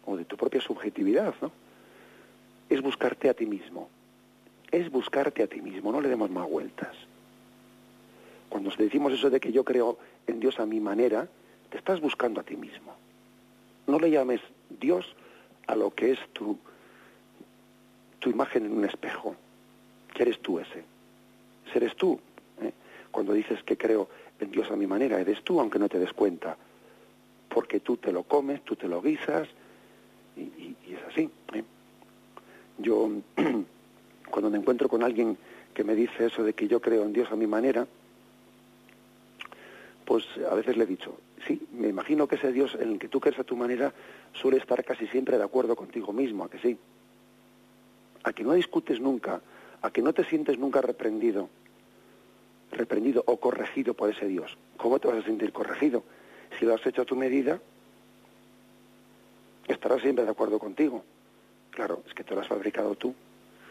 o 0.04 0.16
de 0.16 0.24
tu 0.24 0.36
propia 0.36 0.60
subjetividad, 0.60 1.34
¿no? 1.40 1.52
Es 2.68 2.80
buscarte 2.80 3.28
a 3.28 3.34
ti 3.34 3.46
mismo, 3.46 3.88
es 4.70 4.90
buscarte 4.90 5.42
a 5.42 5.46
ti 5.46 5.60
mismo, 5.60 5.92
no 5.92 6.00
le 6.00 6.08
demos 6.08 6.30
más 6.30 6.48
vueltas. 6.48 6.94
Cuando 8.48 8.70
decimos 8.76 9.12
eso 9.12 9.30
de 9.30 9.40
que 9.40 9.52
yo 9.52 9.64
creo 9.64 9.98
en 10.26 10.40
Dios 10.40 10.58
a 10.58 10.66
mi 10.66 10.80
manera, 10.80 11.28
te 11.70 11.78
estás 11.78 12.00
buscando 12.00 12.40
a 12.40 12.44
ti 12.44 12.56
mismo. 12.56 12.94
No 13.86 13.98
le 13.98 14.10
llames 14.10 14.40
Dios 14.80 15.14
a 15.68 15.76
lo 15.76 15.94
que 15.94 16.12
es 16.12 16.18
tu, 16.32 16.58
tu 18.18 18.30
imagen 18.30 18.66
en 18.66 18.72
un 18.72 18.84
espejo, 18.84 19.36
que 20.12 20.22
eres 20.22 20.40
tú 20.40 20.58
ese. 20.58 20.82
Eres 21.74 21.94
tú. 21.96 22.18
¿eh? 22.60 22.72
Cuando 23.12 23.34
dices 23.34 23.62
que 23.62 23.76
creo 23.76 24.08
en 24.40 24.50
Dios 24.50 24.70
a 24.70 24.76
mi 24.76 24.86
manera, 24.86 25.20
eres 25.20 25.42
tú, 25.44 25.60
aunque 25.60 25.78
no 25.78 25.88
te 25.88 25.98
des 25.98 26.12
cuenta. 26.12 26.56
Porque 27.48 27.80
tú 27.80 27.98
te 27.98 28.10
lo 28.10 28.24
comes, 28.24 28.64
tú 28.64 28.74
te 28.74 28.88
lo 28.88 29.00
guisas, 29.00 29.46
y, 30.36 30.74
es 30.90 31.02
así. 31.08 31.30
¿eh? 31.52 31.64
Yo, 32.78 33.10
cuando 34.30 34.50
me 34.50 34.58
encuentro 34.58 34.88
con 34.88 35.02
alguien 35.02 35.36
que 35.74 35.84
me 35.84 35.94
dice 35.94 36.26
eso 36.26 36.42
de 36.42 36.54
que 36.54 36.66
yo 36.66 36.80
creo 36.80 37.04
en 37.04 37.12
Dios 37.12 37.30
a 37.30 37.36
mi 37.36 37.46
manera, 37.46 37.86
pues 40.06 40.24
a 40.50 40.54
veces 40.54 40.76
le 40.78 40.84
he 40.84 40.86
dicho, 40.86 41.14
sí, 41.46 41.66
me 41.72 41.88
imagino 41.88 42.26
que 42.26 42.36
ese 42.36 42.52
Dios 42.52 42.76
en 42.78 42.92
el 42.92 42.98
que 42.98 43.08
tú 43.08 43.20
crees 43.20 43.38
a 43.38 43.44
tu 43.44 43.56
manera 43.56 43.92
suele 44.32 44.58
estar 44.58 44.84
casi 44.84 45.06
siempre 45.06 45.38
de 45.38 45.44
acuerdo 45.44 45.76
contigo 45.76 46.12
mismo, 46.12 46.44
a 46.44 46.50
que 46.50 46.58
sí. 46.58 46.78
A 48.24 48.32
que 48.32 48.44
no 48.44 48.52
discutes 48.52 49.00
nunca, 49.00 49.40
a 49.82 49.90
que 49.90 50.02
no 50.02 50.12
te 50.12 50.24
sientes 50.24 50.58
nunca 50.58 50.80
reprendido, 50.80 51.48
reprendido 52.72 53.22
o 53.26 53.38
corregido 53.38 53.94
por 53.94 54.10
ese 54.10 54.26
Dios. 54.26 54.56
¿Cómo 54.76 54.98
te 54.98 55.08
vas 55.08 55.18
a 55.18 55.26
sentir 55.26 55.52
corregido? 55.52 56.02
Si 56.58 56.64
lo 56.64 56.74
has 56.74 56.86
hecho 56.86 57.02
a 57.02 57.06
tu 57.06 57.16
medida, 57.16 57.60
estará 59.66 59.98
siempre 60.00 60.24
de 60.24 60.30
acuerdo 60.30 60.58
contigo. 60.58 61.04
Claro, 61.70 62.02
es 62.06 62.14
que 62.14 62.24
te 62.24 62.34
lo 62.34 62.40
has 62.40 62.48
fabricado 62.48 62.94
tú. 62.96 63.14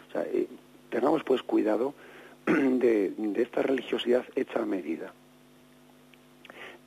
O 0.08 0.12
sea, 0.12 0.22
eh, 0.22 0.46
tengamos 0.90 1.22
pues 1.24 1.42
cuidado 1.42 1.94
de, 2.46 3.12
esta 3.36 3.62
religiosidad 3.62 4.24
hecha 4.34 4.62
a 4.62 4.66
medida. 4.66 5.12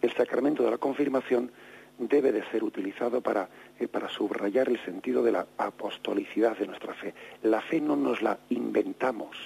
El 0.01 0.13
sacramento 0.13 0.63
de 0.63 0.71
la 0.71 0.77
confirmación 0.77 1.51
debe 1.97 2.31
de 2.31 2.43
ser 2.49 2.63
utilizado 2.63 3.21
para, 3.21 3.47
eh, 3.79 3.87
para 3.87 4.09
subrayar 4.09 4.69
el 4.69 4.83
sentido 4.83 5.23
de 5.23 5.31
la 5.31 5.45
apostolicidad 5.57 6.57
de 6.57 6.67
nuestra 6.67 6.93
fe. 6.93 7.13
La 7.43 7.61
fe 7.61 7.79
no 7.79 7.95
nos 7.95 8.21
la 8.21 8.37
inventamos, 8.49 9.37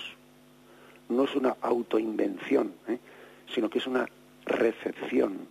no 1.10 1.26
es 1.26 1.36
una 1.36 1.58
autoinvención, 1.62 2.74
¿eh? 2.88 3.00
sino 3.54 3.70
que 3.70 3.80
es 3.80 3.88
una 3.88 4.08
recepción, 4.46 5.48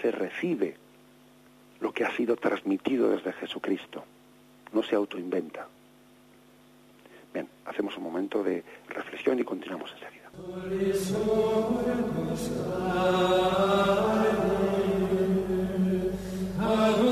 se 0.00 0.10
recibe 0.10 0.76
lo 1.80 1.92
que 1.92 2.04
ha 2.04 2.14
sido 2.16 2.36
transmitido 2.36 3.10
desde 3.10 3.32
Jesucristo, 3.32 4.04
no 4.72 4.82
se 4.82 4.94
autoinventa. 4.94 5.66
Bien, 7.32 7.48
hacemos 7.66 7.96
un 7.96 8.04
momento 8.04 8.42
de 8.42 8.62
reflexión 8.88 9.38
y 9.38 9.44
continuamos 9.44 9.92
enseguida. 9.92 10.30
De 16.68 17.07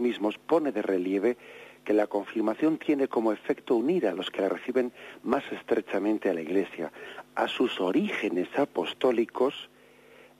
mismos 0.00 0.38
pone 0.38 0.72
de 0.72 0.82
relieve 0.82 1.36
que 1.84 1.92
la 1.92 2.06
confirmación 2.06 2.78
tiene 2.78 3.08
como 3.08 3.32
efecto 3.32 3.76
unir 3.76 4.06
a 4.06 4.14
los 4.14 4.30
que 4.30 4.40
la 4.40 4.48
reciben 4.48 4.92
más 5.22 5.44
estrechamente 5.52 6.30
a 6.30 6.34
la 6.34 6.40
Iglesia, 6.40 6.90
a 7.34 7.46
sus 7.46 7.80
orígenes 7.80 8.48
apostólicos 8.58 9.68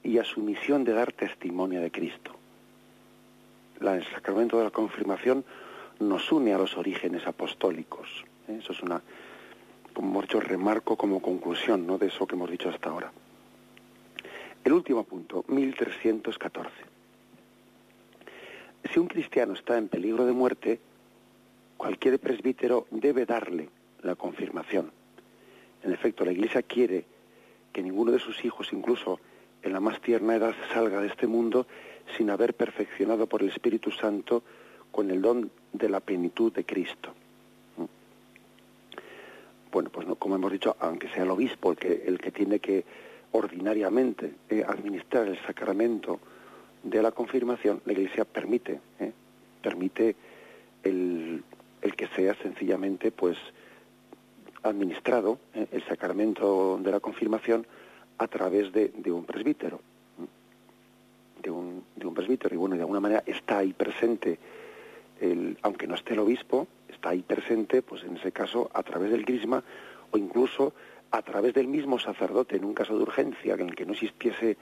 y 0.02 0.18
a 0.18 0.24
su 0.24 0.40
misión 0.40 0.84
de 0.84 0.92
dar 0.92 1.12
testimonio 1.12 1.80
de 1.80 1.90
Cristo. 1.90 2.32
el 3.80 4.04
sacramento 4.12 4.58
de 4.58 4.64
la 4.64 4.70
confirmación 4.70 5.44
nos 6.00 6.32
une 6.32 6.54
a 6.54 6.58
los 6.58 6.76
orígenes 6.76 7.26
apostólicos. 7.26 8.24
¿eh? 8.48 8.58
Eso 8.60 8.72
es 8.72 8.82
una, 8.82 9.02
como 9.92 10.22
remarco 10.22 10.96
como 10.96 11.20
conclusión 11.20 11.86
¿no? 11.86 11.98
de 11.98 12.06
eso 12.06 12.26
que 12.26 12.34
hemos 12.34 12.50
dicho 12.50 12.70
hasta 12.70 12.88
ahora. 12.88 13.12
El 14.64 14.72
último 14.72 15.04
punto, 15.04 15.44
1314 15.48 16.93
si 18.92 18.98
un 18.98 19.06
cristiano 19.06 19.54
está 19.54 19.78
en 19.78 19.88
peligro 19.88 20.26
de 20.26 20.32
muerte, 20.32 20.80
cualquier 21.76 22.18
presbítero 22.18 22.86
debe 22.90 23.26
darle 23.26 23.68
la 24.02 24.14
confirmación. 24.14 24.92
En 25.82 25.92
efecto, 25.92 26.24
la 26.24 26.32
Iglesia 26.32 26.62
quiere 26.62 27.04
que 27.72 27.82
ninguno 27.82 28.12
de 28.12 28.18
sus 28.18 28.44
hijos, 28.44 28.72
incluso 28.72 29.20
en 29.62 29.72
la 29.72 29.80
más 29.80 30.00
tierna 30.00 30.36
edad, 30.36 30.54
salga 30.72 31.00
de 31.00 31.08
este 31.08 31.26
mundo 31.26 31.66
sin 32.16 32.30
haber 32.30 32.54
perfeccionado 32.54 33.26
por 33.26 33.42
el 33.42 33.48
Espíritu 33.48 33.90
Santo 33.90 34.42
con 34.90 35.10
el 35.10 35.20
don 35.20 35.50
de 35.72 35.88
la 35.88 36.00
plenitud 36.00 36.52
de 36.52 36.64
Cristo. 36.64 37.12
¿Mm? 37.76 37.84
Bueno, 39.72 39.90
pues 39.90 40.06
no, 40.06 40.14
como 40.16 40.36
hemos 40.36 40.52
dicho, 40.52 40.76
aunque 40.78 41.08
sea 41.08 41.24
el 41.24 41.30
obispo 41.30 41.72
el 41.72 42.18
que, 42.18 42.30
tiene 42.30 42.60
que 42.60 42.84
ordinariamente 43.32 44.34
eh, 44.48 44.62
administrar 44.66 45.26
el 45.26 45.38
sacramento 45.44 46.20
de 46.84 47.02
la 47.02 47.10
confirmación, 47.10 47.80
la 47.86 47.92
Iglesia 47.92 48.24
permite, 48.24 48.78
eh, 49.00 49.12
permite 49.62 50.14
el, 50.82 51.42
el, 51.80 51.96
que 51.96 52.06
sea 52.08 52.34
sencillamente 52.34 53.10
pues 53.10 53.38
administrado 54.62 55.38
eh, 55.54 55.66
el 55.72 55.82
sacramento 55.84 56.78
de 56.80 56.90
la 56.90 57.00
confirmación 57.00 57.66
a 58.18 58.28
través 58.28 58.72
de, 58.72 58.90
de 58.96 59.10
un 59.10 59.24
presbítero. 59.24 59.80
De 61.42 61.50
un, 61.50 61.84
de 61.96 62.06
un, 62.06 62.14
presbítero. 62.14 62.54
Y 62.54 62.58
bueno, 62.58 62.74
de 62.76 62.82
alguna 62.82 63.00
manera 63.00 63.22
está 63.26 63.58
ahí 63.58 63.72
presente, 63.72 64.38
el, 65.20 65.58
aunque 65.62 65.86
no 65.86 65.94
esté 65.94 66.14
el 66.14 66.20
obispo, 66.20 66.66
está 66.88 67.10
ahí 67.10 67.22
presente, 67.22 67.82
pues 67.82 68.02
en 68.04 68.16
ese 68.16 68.32
caso, 68.32 68.70
a 68.72 68.82
través 68.82 69.10
del 69.10 69.26
crisma 69.26 69.62
o 70.10 70.16
incluso 70.16 70.72
a 71.10 71.22
través 71.22 71.52
del 71.52 71.68
mismo 71.68 71.98
sacerdote, 71.98 72.56
en 72.56 72.64
un 72.64 72.72
caso 72.72 72.96
de 72.96 73.02
urgencia, 73.02 73.54
en 73.54 73.68
el 73.68 73.74
que 73.74 73.84
no 73.84 73.92
existiese 73.92 74.56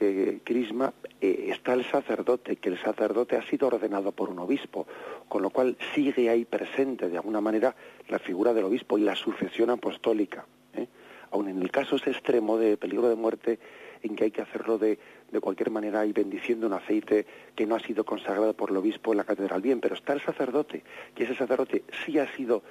eh, 0.00 0.40
crisma, 0.42 0.92
está 1.20 1.74
el 1.74 1.84
sacerdote, 1.84 2.56
que 2.56 2.70
el 2.70 2.78
sacerdote 2.78 3.36
ha 3.36 3.42
sido 3.42 3.66
ordenado 3.66 4.12
por 4.12 4.30
un 4.30 4.38
obispo, 4.38 4.86
con 5.28 5.42
lo 5.42 5.50
cual 5.50 5.76
sigue 5.94 6.30
ahí 6.30 6.44
presente 6.44 7.08
de 7.08 7.16
alguna 7.16 7.40
manera 7.40 7.74
la 8.08 8.18
figura 8.18 8.54
del 8.54 8.64
obispo 8.64 8.96
y 8.96 9.02
la 9.02 9.14
sucesión 9.14 9.70
apostólica. 9.70 10.46
¿eh? 10.74 10.86
Aun 11.30 11.48
en 11.48 11.60
el 11.60 11.70
caso 11.70 11.96
ese 11.96 12.10
extremo 12.10 12.56
de 12.56 12.76
peligro 12.76 13.08
de 13.08 13.16
muerte, 13.16 13.58
en 14.02 14.16
que 14.16 14.24
hay 14.24 14.30
que 14.30 14.40
hacerlo 14.40 14.78
de, 14.78 14.98
de 15.30 15.40
cualquier 15.40 15.70
manera 15.70 16.06
y 16.06 16.12
bendiciendo 16.12 16.66
un 16.66 16.72
aceite 16.72 17.26
que 17.54 17.66
no 17.66 17.74
ha 17.74 17.80
sido 17.80 18.04
consagrado 18.04 18.54
por 18.54 18.70
el 18.70 18.78
obispo 18.78 19.12
en 19.12 19.18
la 19.18 19.24
catedral. 19.24 19.60
Bien, 19.60 19.80
pero 19.80 19.94
está 19.94 20.14
el 20.14 20.22
sacerdote, 20.22 20.82
y 21.16 21.22
ese 21.22 21.34
sacerdote 21.34 21.84
sí 22.04 22.18
ha 22.18 22.26
sido, 22.34 22.62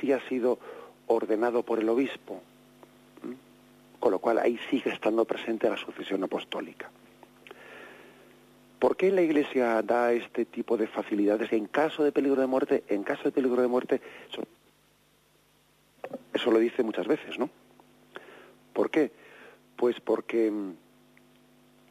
sí 0.00 0.12
ha 0.12 0.20
sido 0.28 0.58
ordenado 1.06 1.62
por 1.62 1.78
el 1.80 1.88
obispo, 1.88 2.40
con 4.00 4.12
lo 4.12 4.18
cual 4.18 4.38
ahí 4.38 4.58
sigue 4.70 4.90
estando 4.90 5.24
presente 5.24 5.68
la 5.68 5.76
sucesión 5.76 6.24
apostólica. 6.24 6.90
¿Por 8.78 8.96
qué 8.96 9.12
la 9.12 9.20
Iglesia 9.20 9.82
da 9.82 10.12
este 10.12 10.46
tipo 10.46 10.78
de 10.78 10.86
facilidades 10.86 11.52
en 11.52 11.66
caso 11.66 12.02
de 12.02 12.12
peligro 12.12 12.40
de 12.40 12.46
muerte? 12.46 12.82
En 12.88 13.02
caso 13.02 13.24
de 13.24 13.32
peligro 13.32 13.60
de 13.60 13.68
muerte, 13.68 14.00
eso, 14.32 14.42
eso 16.32 16.50
lo 16.50 16.58
dice 16.58 16.82
muchas 16.82 17.06
veces, 17.06 17.38
¿no? 17.38 17.50
¿Por 18.72 18.90
qué? 18.90 19.12
Pues 19.76 20.00
porque 20.00 20.50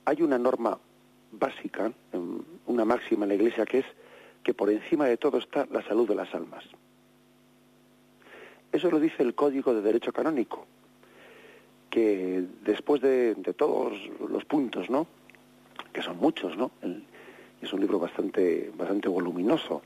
hay 0.05 0.21
una 0.23 0.39
norma 0.39 0.79
básica, 1.31 1.91
una 2.65 2.85
máxima 2.85 3.25
en 3.25 3.29
la 3.29 3.35
Iglesia 3.35 3.65
que 3.67 3.79
es 3.79 3.85
que 4.43 4.55
por 4.55 4.71
encima 4.71 5.05
de 5.05 5.17
todo 5.17 5.37
está 5.37 5.67
la 5.71 5.83
salud 5.83 6.07
de 6.07 6.15
las 6.15 6.33
almas. 6.33 6.63
Eso 8.71 8.89
lo 8.89 8.99
dice 8.99 9.21
el 9.21 9.35
Código 9.35 9.75
de 9.75 9.81
Derecho 9.81 10.11
Canónico, 10.11 10.65
que 11.89 12.43
después 12.63 13.01
de, 13.01 13.35
de 13.35 13.53
todos 13.53 13.93
los 14.29 14.45
puntos, 14.45 14.89
¿no? 14.89 15.07
Que 15.91 16.01
son 16.01 16.17
muchos, 16.17 16.55
¿no? 16.57 16.71
El, 16.81 17.03
es 17.61 17.73
un 17.73 17.81
libro 17.81 17.99
bastante, 17.99 18.71
bastante 18.77 19.09
voluminoso, 19.09 19.81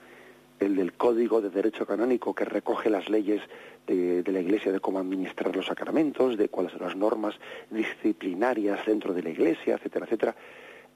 el 0.60 0.76
del 0.76 0.94
Código 0.94 1.42
de 1.42 1.50
Derecho 1.50 1.86
Canónico, 1.86 2.34
que 2.34 2.46
recoge 2.46 2.90
las 2.90 3.10
leyes 3.10 3.42
de, 3.88 4.24
la 4.26 4.40
Iglesia 4.40 4.72
de 4.72 4.80
cómo 4.80 5.00
administrar 5.00 5.56
los 5.56 5.66
sacramentos, 5.66 6.38
de 6.38 6.50
cuáles 6.50 6.72
son 6.72 6.84
las 6.84 6.96
normas 6.96 7.36
disciplinarias 7.70 8.86
dentro 8.86 9.14
de 9.14 9.24
la 9.24 9.30
Iglesia, 9.30 9.76
etcétera, 9.76 10.06
etcétera. 10.06 10.36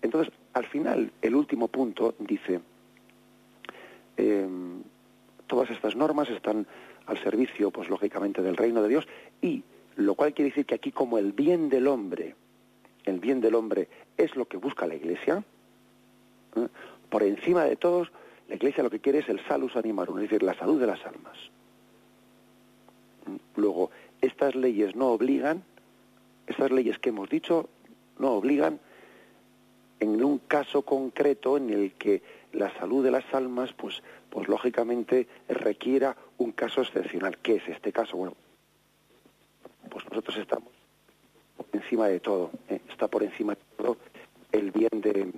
Entonces, 0.02 0.34
al 0.54 0.66
final, 0.66 1.12
el 1.22 1.36
último 1.36 1.68
punto 1.68 2.16
dice, 2.20 2.62
eh, 4.16 4.48
todas 5.48 5.70
estas 5.72 5.96
normas 5.96 6.30
están 6.30 6.68
al 7.08 7.18
servicio, 7.24 7.72
pues 7.72 7.90
lógicamente, 7.90 8.42
del 8.42 8.56
reino 8.56 8.84
de 8.84 8.90
Dios, 8.90 9.08
y 9.42 9.64
lo 9.98 10.14
cual 10.14 10.34
quiere 10.34 10.52
decir 10.52 10.66
que 10.66 10.76
aquí 10.76 10.92
como 10.92 11.18
el 11.18 11.34
bien 11.34 11.70
del 11.70 11.88
hombre, 11.88 12.36
el 13.06 13.20
bien 13.20 13.42
del 13.42 13.56
hombre 13.56 13.90
es 14.16 14.36
lo 14.36 14.46
que 14.46 14.58
busca 14.58 14.86
la 14.86 14.96
Iglesia, 14.96 15.44
¿eh? 16.56 16.68
por 17.10 17.24
encima 17.24 17.66
de 17.66 17.76
todos, 17.76 18.12
la 18.48 18.56
Iglesia 18.56 18.84
lo 18.84 18.92
que 18.92 19.00
quiere 19.00 19.20
es 19.20 19.30
el 19.30 19.44
salus 19.48 19.76
animarum, 19.76 20.18
es 20.18 20.30
decir, 20.30 20.44
la 20.44 20.54
salud 20.54 20.80
de 20.80 20.88
las 20.88 21.04
almas. 21.04 21.38
Luego, 23.56 23.90
estas 24.22 24.56
leyes 24.56 24.96
no 24.96 25.08
obligan, 25.08 25.64
estas 26.46 26.72
leyes 26.72 27.00
que 27.00 27.10
hemos 27.10 27.30
dicho, 27.30 27.68
no 28.20 28.34
obligan 28.34 28.80
en 30.00 30.24
un 30.24 30.38
caso 30.38 30.84
concreto 30.84 31.58
en 31.58 31.72
el 31.72 31.94
que 31.94 32.22
la 32.54 32.72
salud 32.78 33.04
de 33.04 33.12
las 33.12 33.26
almas, 33.34 33.74
pues, 33.74 34.04
pues 34.30 34.48
lógicamente 34.48 35.28
requiera 35.50 36.16
un 36.38 36.52
caso 36.52 36.82
excepcional. 36.82 37.40
¿Qué 37.40 37.56
es 37.56 37.68
este 37.68 37.92
caso? 37.92 38.16
Bueno, 38.16 38.36
nosotros 40.18 40.38
estamos 40.38 40.74
por 41.56 41.68
encima 41.74 42.08
de 42.08 42.20
todo, 42.20 42.50
¿eh? 42.70 42.82
está 42.90 43.08
por 43.08 43.22
encima 43.22 43.54
de 43.54 43.62
todo 43.78 43.98
el 44.52 44.72
bien 44.72 44.90
de, 44.94 45.32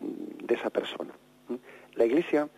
de 0.00 0.54
esa 0.54 0.70
persona. 0.70 1.12
¿eh? 1.50 1.58
La 1.96 2.06
Iglesia, 2.06 2.48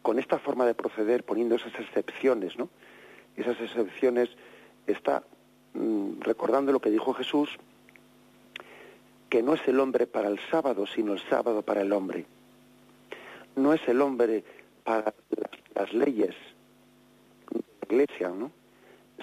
con 0.00 0.18
esta 0.18 0.38
forma 0.38 0.64
de 0.64 0.72
proceder, 0.72 1.22
poniendo 1.22 1.56
esas 1.56 1.74
excepciones, 1.78 2.56
¿no? 2.56 2.70
Esas 3.36 3.60
excepciones 3.60 4.30
está 4.86 5.22
mmm, 5.74 6.18
recordando 6.20 6.72
lo 6.72 6.80
que 6.80 6.90
dijo 6.90 7.12
Jesús, 7.12 7.50
que 9.28 9.42
no 9.42 9.52
es 9.52 9.68
el 9.68 9.78
hombre 9.80 10.06
para 10.06 10.28
el 10.28 10.40
sábado, 10.50 10.86
sino 10.86 11.12
el 11.12 11.20
sábado 11.28 11.60
para 11.60 11.82
el 11.82 11.92
hombre. 11.92 12.24
No 13.54 13.74
es 13.74 13.86
el 13.86 14.00
hombre 14.00 14.44
para 14.82 15.12
las, 15.28 15.50
las 15.74 15.92
leyes 15.92 16.34
de 17.50 17.62
la 17.86 18.02
Iglesia, 18.02 18.30
¿no? 18.30 18.50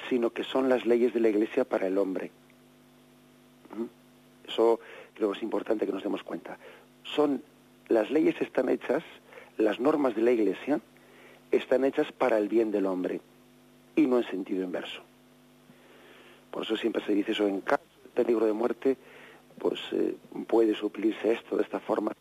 Sino 0.09 0.31
que 0.31 0.43
son 0.43 0.69
las 0.69 0.85
leyes 0.85 1.13
de 1.13 1.19
la 1.19 1.29
Iglesia 1.29 1.65
para 1.65 1.87
el 1.87 1.97
hombre. 1.97 2.31
Eso 4.47 4.79
creo 5.13 5.31
que 5.31 5.37
es 5.37 5.43
importante 5.43 5.85
que 5.85 5.91
nos 5.91 6.03
demos 6.03 6.23
cuenta. 6.23 6.57
Son 7.03 7.41
las 7.87 8.11
leyes 8.11 8.35
están 8.41 8.69
hechas, 8.69 9.03
las 9.57 9.79
normas 9.79 10.15
de 10.15 10.21
la 10.21 10.31
Iglesia 10.31 10.79
están 11.51 11.85
hechas 11.85 12.11
para 12.11 12.37
el 12.37 12.49
bien 12.49 12.71
del 12.71 12.85
hombre 12.85 13.21
y 13.95 14.07
no 14.07 14.17
en 14.17 14.25
sentido 14.25 14.63
inverso. 14.63 15.01
Por 16.51 16.63
eso 16.63 16.75
siempre 16.77 17.03
se 17.05 17.13
dice 17.13 17.31
eso 17.31 17.47
en 17.47 17.61
caso 17.61 17.83
de 18.03 18.09
peligro 18.09 18.45
de 18.45 18.53
muerte, 18.53 18.97
pues 19.59 19.79
eh, 19.91 20.15
puede 20.47 20.75
suplirse 20.75 21.33
esto 21.33 21.57
de 21.57 21.63
esta 21.63 21.79
forma. 21.79 22.11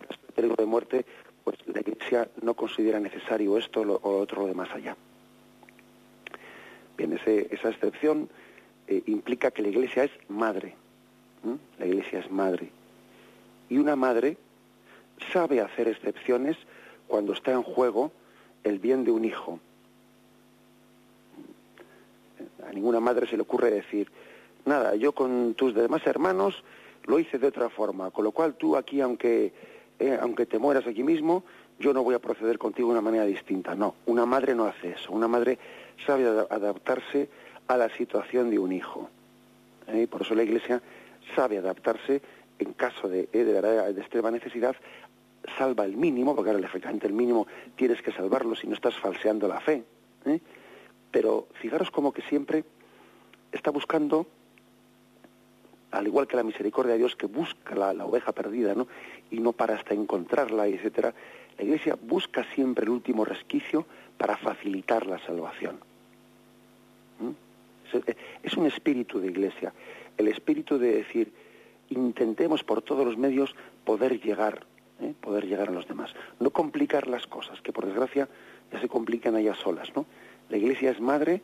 En 0.00 0.06
caso 0.06 0.20
de 0.26 0.32
peligro 0.32 0.56
de 0.56 0.66
muerte, 0.66 1.04
pues 1.44 1.56
la 1.66 1.80
Iglesia 1.80 2.28
no 2.42 2.54
considera 2.54 3.00
necesario 3.00 3.56
esto 3.58 3.82
o 3.82 4.18
otro 4.18 4.42
lo 4.42 4.48
de 4.48 4.54
más 4.54 4.70
allá. 4.72 4.96
Bien, 6.96 7.12
ese, 7.12 7.48
esa 7.50 7.70
excepción 7.70 8.28
eh, 8.86 9.02
implica 9.06 9.50
que 9.50 9.62
la 9.62 9.68
Iglesia 9.68 10.04
es 10.04 10.12
madre. 10.28 10.74
La 11.78 11.86
Iglesia 11.86 12.20
es 12.20 12.30
madre. 12.30 12.70
Y 13.68 13.78
una 13.78 13.96
madre 13.96 14.36
sabe 15.32 15.60
hacer 15.60 15.88
excepciones 15.88 16.56
cuando 17.06 17.32
está 17.32 17.52
en 17.52 17.62
juego 17.62 18.12
el 18.62 18.78
bien 18.78 19.04
de 19.04 19.10
un 19.10 19.24
hijo. 19.24 19.60
A 22.66 22.72
ninguna 22.72 23.00
madre 23.00 23.28
se 23.28 23.36
le 23.36 23.42
ocurre 23.42 23.70
decir, 23.70 24.10
nada, 24.64 24.94
yo 24.96 25.12
con 25.12 25.54
tus 25.54 25.74
demás 25.74 26.06
hermanos 26.06 26.64
lo 27.04 27.18
hice 27.18 27.38
de 27.38 27.48
otra 27.48 27.68
forma, 27.68 28.10
con 28.10 28.24
lo 28.24 28.32
cual 28.32 28.54
tú 28.54 28.76
aquí, 28.76 29.00
aunque, 29.00 29.52
eh, 29.98 30.18
aunque 30.20 30.46
te 30.46 30.58
mueras 30.58 30.86
aquí 30.86 31.02
mismo, 31.02 31.44
yo 31.78 31.92
no 31.92 32.02
voy 32.02 32.14
a 32.14 32.20
proceder 32.20 32.58
contigo 32.58 32.88
de 32.88 32.92
una 32.92 33.02
manera 33.02 33.24
distinta. 33.26 33.74
No, 33.74 33.96
una 34.06 34.24
madre 34.24 34.54
no 34.54 34.64
hace 34.64 34.90
eso. 34.92 35.12
Una 35.12 35.28
madre 35.28 35.58
sabe 36.06 36.26
adaptarse 36.26 37.28
a 37.66 37.76
la 37.76 37.88
situación 37.90 38.50
de 38.50 38.58
un 38.58 38.72
hijo. 38.72 39.08
¿eh? 39.88 40.06
Por 40.06 40.22
eso 40.22 40.34
la 40.34 40.42
Iglesia 40.42 40.82
sabe 41.34 41.58
adaptarse 41.58 42.20
en 42.58 42.72
caso 42.72 43.08
de, 43.08 43.28
¿eh? 43.32 43.44
de, 43.44 43.60
de, 43.60 44.00
extrema 44.00 44.30
necesidad, 44.30 44.76
salva 45.58 45.84
el 45.84 45.96
mínimo, 45.96 46.34
porque 46.34 46.50
ahora 46.50 46.62
lógicamente 46.62 47.06
el 47.06 47.12
mínimo 47.12 47.46
tienes 47.76 48.00
que 48.02 48.12
salvarlo 48.12 48.54
si 48.54 48.66
no 48.66 48.74
estás 48.74 48.94
falseando 48.96 49.48
la 49.48 49.60
fe. 49.60 49.84
¿eh? 50.26 50.40
Pero 51.10 51.48
fijaros 51.60 51.90
como 51.90 52.12
que 52.12 52.22
siempre 52.22 52.64
está 53.52 53.70
buscando, 53.70 54.26
al 55.90 56.06
igual 56.06 56.26
que 56.26 56.36
la 56.36 56.42
misericordia 56.42 56.92
de 56.92 56.98
Dios 56.98 57.16
que 57.16 57.26
busca 57.26 57.74
la, 57.74 57.92
la 57.92 58.04
oveja 58.04 58.32
perdida, 58.32 58.74
¿no? 58.74 58.86
y 59.30 59.40
no 59.40 59.52
para 59.52 59.74
hasta 59.74 59.94
encontrarla, 59.94 60.66
etcétera, 60.66 61.14
la 61.58 61.64
Iglesia 61.64 61.96
busca 62.00 62.44
siempre 62.54 62.84
el 62.84 62.90
último 62.90 63.24
resquicio 63.24 63.86
para 64.16 64.36
facilitar 64.36 65.06
la 65.06 65.18
salvación. 65.20 65.78
¿Mm? 67.20 67.98
Es 68.42 68.54
un 68.54 68.66
espíritu 68.66 69.20
de 69.20 69.28
Iglesia, 69.28 69.72
el 70.16 70.28
espíritu 70.28 70.78
de 70.78 70.96
decir, 70.96 71.32
intentemos 71.90 72.64
por 72.64 72.82
todos 72.82 73.04
los 73.06 73.16
medios 73.16 73.54
poder 73.84 74.20
llegar, 74.20 74.66
¿eh? 75.00 75.14
poder 75.20 75.46
llegar 75.46 75.68
a 75.68 75.72
los 75.72 75.86
demás. 75.86 76.12
No 76.40 76.50
complicar 76.50 77.06
las 77.06 77.26
cosas, 77.26 77.60
que 77.60 77.72
por 77.72 77.86
desgracia 77.86 78.28
ya 78.72 78.80
se 78.80 78.88
complican 78.88 79.36
ellas 79.36 79.58
solas. 79.58 79.88
La 80.48 80.56
Iglesia 80.56 80.90
es 80.90 81.00
madre 81.00 81.40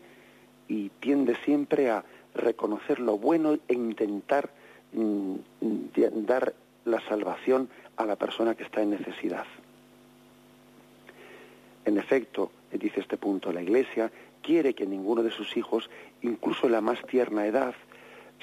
y 0.66 0.88
tiende 1.00 1.36
siempre 1.44 1.90
a, 1.90 2.04
reconocer 2.34 3.00
lo 3.00 3.18
bueno 3.18 3.58
e 3.66 3.74
intentar 3.74 4.50
mm, 4.92 5.34
dar 6.26 6.54
la 6.84 7.00
salvación 7.08 7.68
a 7.96 8.04
la 8.04 8.16
persona 8.16 8.54
que 8.54 8.64
está 8.64 8.82
en 8.82 8.90
necesidad. 8.90 9.46
En 11.84 11.98
efecto, 11.98 12.52
dice 12.72 13.00
este 13.00 13.16
punto, 13.16 13.52
la 13.52 13.62
Iglesia 13.62 14.10
quiere 14.42 14.74
que 14.74 14.86
ninguno 14.86 15.22
de 15.22 15.30
sus 15.30 15.56
hijos, 15.56 15.88
incluso 16.22 16.66
en 16.66 16.72
la 16.72 16.80
más 16.80 17.00
tierna 17.06 17.46
edad, 17.46 17.74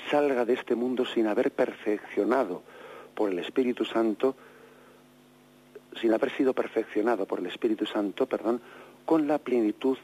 salga 0.10 0.46
de 0.46 0.54
este 0.54 0.76
mundo 0.76 1.06
sin 1.06 1.28
haber 1.28 1.52
perfeccionado 1.52 2.62
por 3.16 3.32
el 3.32 3.40
Espíritu 3.40 3.86
Santo, 3.86 4.36
sin 6.00 6.14
haber 6.14 6.32
sido 6.36 6.54
perfeccionado 6.54 7.26
por 7.26 7.40
el 7.40 7.48
Espíritu 7.48 7.86
Santo, 7.86 8.28
perdón, 8.28 8.62
con 9.06 9.28
la 9.28 9.40
plenitud 9.40 9.98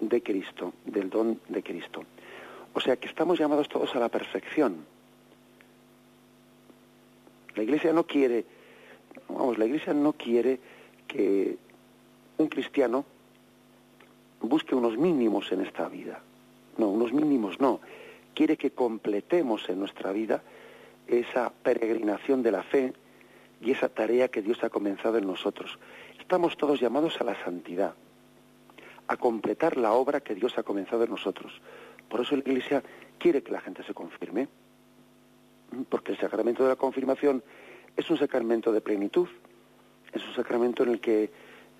de 0.00 0.22
Cristo, 0.22 0.72
del 0.84 1.10
don 1.10 1.40
de 1.48 1.62
Cristo. 1.62 2.04
O 2.72 2.80
sea 2.80 2.96
que 2.96 3.08
estamos 3.08 3.38
llamados 3.38 3.68
todos 3.68 3.94
a 3.94 3.98
la 3.98 4.08
perfección. 4.08 4.84
La 7.54 7.62
Iglesia 7.62 7.92
no 7.92 8.06
quiere, 8.06 8.44
vamos, 9.28 9.58
la 9.58 9.64
Iglesia 9.64 9.94
no 9.94 10.12
quiere 10.12 10.60
que 11.08 11.56
un 12.38 12.48
cristiano 12.48 13.04
busque 14.40 14.74
unos 14.74 14.96
mínimos 14.96 15.50
en 15.52 15.62
esta 15.62 15.88
vida. 15.88 16.20
No, 16.78 16.88
unos 16.88 17.12
mínimos 17.12 17.60
no. 17.60 17.80
Quiere 18.34 18.56
que 18.56 18.70
completemos 18.70 19.68
en 19.68 19.78
nuestra 19.78 20.12
vida 20.12 20.42
esa 21.06 21.50
peregrinación 21.50 22.42
de 22.42 22.52
la 22.52 22.62
fe 22.62 22.92
y 23.60 23.70
esa 23.70 23.88
tarea 23.88 24.28
que 24.28 24.42
Dios 24.42 24.62
ha 24.62 24.70
comenzado 24.70 25.16
en 25.18 25.26
nosotros. 25.26 25.78
Estamos 26.20 26.56
todos 26.56 26.80
llamados 26.80 27.20
a 27.20 27.24
la 27.24 27.42
santidad, 27.44 27.94
a 29.08 29.16
completar 29.16 29.76
la 29.76 29.92
obra 29.92 30.20
que 30.20 30.34
Dios 30.34 30.58
ha 30.58 30.62
comenzado 30.62 31.04
en 31.04 31.10
nosotros. 31.10 31.60
Por 32.08 32.20
eso 32.20 32.34
la 32.34 32.42
Iglesia 32.42 32.82
quiere 33.18 33.42
que 33.42 33.52
la 33.52 33.60
gente 33.60 33.82
se 33.84 33.94
confirme, 33.94 34.48
porque 35.88 36.12
el 36.12 36.18
sacramento 36.18 36.62
de 36.62 36.70
la 36.70 36.76
confirmación 36.76 37.42
es 37.96 38.10
un 38.10 38.18
sacramento 38.18 38.72
de 38.72 38.80
plenitud, 38.80 39.28
es 40.12 40.26
un 40.26 40.34
sacramento 40.34 40.82
en 40.82 40.90
el 40.90 41.00
que 41.00 41.30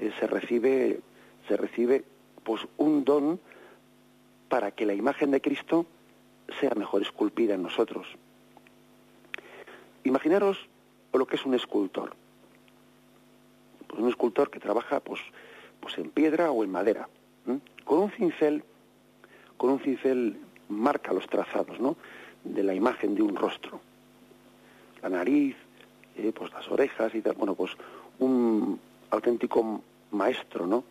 eh, 0.01 0.12
se 0.18 0.26
recibe 0.26 1.01
se 1.49 1.57
recibe 1.57 2.05
pues 2.42 2.66
un 2.76 3.05
don 3.05 3.40
para 4.49 4.70
que 4.70 4.86
la 4.86 4.94
imagen 4.94 5.30
de 5.30 5.40
Cristo 5.40 5.86
sea 6.61 6.72
mejor 6.76 7.03
esculpida 7.03 7.55
en 7.55 7.62
nosotros. 7.62 8.07
Imaginaros 10.05 10.68
lo 11.12 11.26
que 11.26 11.36
es 11.36 11.44
un 11.44 11.55
escultor. 11.55 12.14
Pues 13.86 14.01
un 14.01 14.09
escultor 14.09 14.51
que 14.51 14.61
trabaja 14.61 15.01
pues, 15.01 15.20
pues 15.80 15.99
en 15.99 16.11
piedra 16.11 16.51
o 16.51 16.64
en 16.64 16.70
madera. 16.70 17.09
Con 17.84 17.99
un 17.99 18.11
cincel, 18.11 18.64
con 19.57 19.70
un 19.70 19.80
cincel 19.80 20.38
marca 20.68 21.12
los 21.12 21.26
trazados, 21.26 21.80
¿no? 21.80 21.97
De 22.44 22.62
la 22.62 22.74
imagen 22.74 23.14
de 23.14 23.22
un 23.22 23.36
rostro. 23.36 23.80
La 25.03 25.09
nariz, 25.09 25.57
eh, 26.16 26.32
pues 26.34 26.53
las 26.53 26.68
orejas 26.68 27.14
y 27.14 27.22
tal. 27.22 27.34
Bueno, 27.34 27.55
pues 27.55 27.72
un 28.18 28.78
auténtico 29.11 29.82
maestro, 30.11 30.66
¿no? 30.66 30.84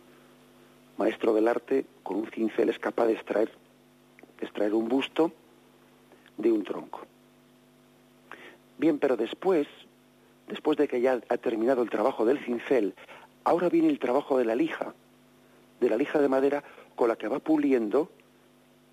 Maestro 0.98 1.34
del 1.34 1.48
arte, 1.48 1.84
con 2.02 2.16
un 2.16 2.26
cincel 2.26 2.68
es 2.68 2.78
capaz 2.78 3.06
de 3.06 3.14
extraer, 3.14 3.50
extraer 4.40 4.74
un 4.74 4.88
busto 4.88 5.32
de 6.38 6.52
un 6.52 6.64
tronco. 6.64 7.02
Bien, 8.78 8.98
pero 8.98 9.16
después, 9.16 9.66
después 10.48 10.76
de 10.78 10.88
que 10.88 11.00
ya 11.00 11.20
ha 11.28 11.36
terminado 11.36 11.82
el 11.82 11.90
trabajo 11.90 12.24
del 12.24 12.38
cincel, 12.44 12.94
ahora 13.44 13.68
viene 13.68 13.88
el 13.88 13.98
trabajo 13.98 14.38
de 14.38 14.44
la 14.44 14.54
lija, 14.54 14.94
de 15.80 15.90
la 15.90 15.96
lija 15.96 16.18
de 16.20 16.28
madera 16.28 16.64
con 16.94 17.08
la 17.08 17.16
que 17.16 17.28
va 17.28 17.38
puliendo 17.38 18.10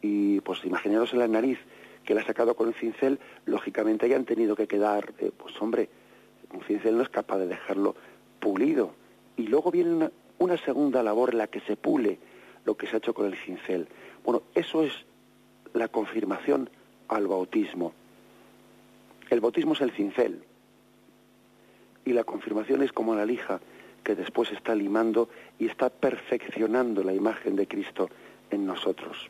y 0.02 0.42
pues 0.42 0.64
imaginaros 0.66 1.14
en 1.14 1.20
la 1.20 1.28
nariz 1.28 1.60
que 2.04 2.14
la 2.14 2.22
ha 2.22 2.26
sacado 2.26 2.56
con 2.56 2.68
el 2.68 2.74
cincel, 2.74 3.20
lógicamente 3.46 4.06
hayan 4.06 4.26
tenido 4.26 4.56
que 4.56 4.68
quedar, 4.68 5.14
eh, 5.20 5.32
pues 5.36 5.60
hombre, 5.62 5.90
un 6.54 6.62
cincel 6.64 6.98
no 6.98 7.04
es 7.04 7.10
capaz 7.10 7.38
de 7.38 7.48
dejarlo 7.48 7.96
pulido. 8.40 8.94
Y 9.38 9.48
luego 9.48 9.72
viene 9.72 10.10
una, 10.40 10.58
segunda 10.58 11.02
labor 11.04 11.32
en 11.32 11.40
la 11.40 11.48
que 11.48 11.62
se 11.62 11.76
pule 11.76 12.20
lo 12.66 12.76
que 12.76 12.88
se 12.88 12.96
ha 12.96 12.98
hecho 12.98 13.14
con 13.14 13.26
el 13.26 13.36
cincel. 13.36 13.88
Bueno, 14.24 14.44
eso 14.56 14.84
es 14.84 14.94
la 15.74 15.88
confirmación 15.88 16.70
al 17.08 17.28
bautismo. 17.28 17.94
El 19.30 19.42
bautismo 19.42 19.74
es 19.74 19.82
el 19.82 19.92
cincel 19.92 20.44
y 22.06 22.14
la 22.14 22.24
confirmación 22.24 22.84
es 22.84 22.92
como 22.92 23.16
la 23.16 23.26
lija 23.26 23.60
que 24.04 24.16
después 24.16 24.52
está 24.52 24.76
limando 24.76 25.30
y 25.58 25.68
está 25.68 25.90
perfeccionando 25.90 27.04
la 27.04 27.14
imagen 27.14 27.56
de 27.56 27.68
Cristo 27.68 28.10
en 28.52 28.66
nosotros. 28.66 29.30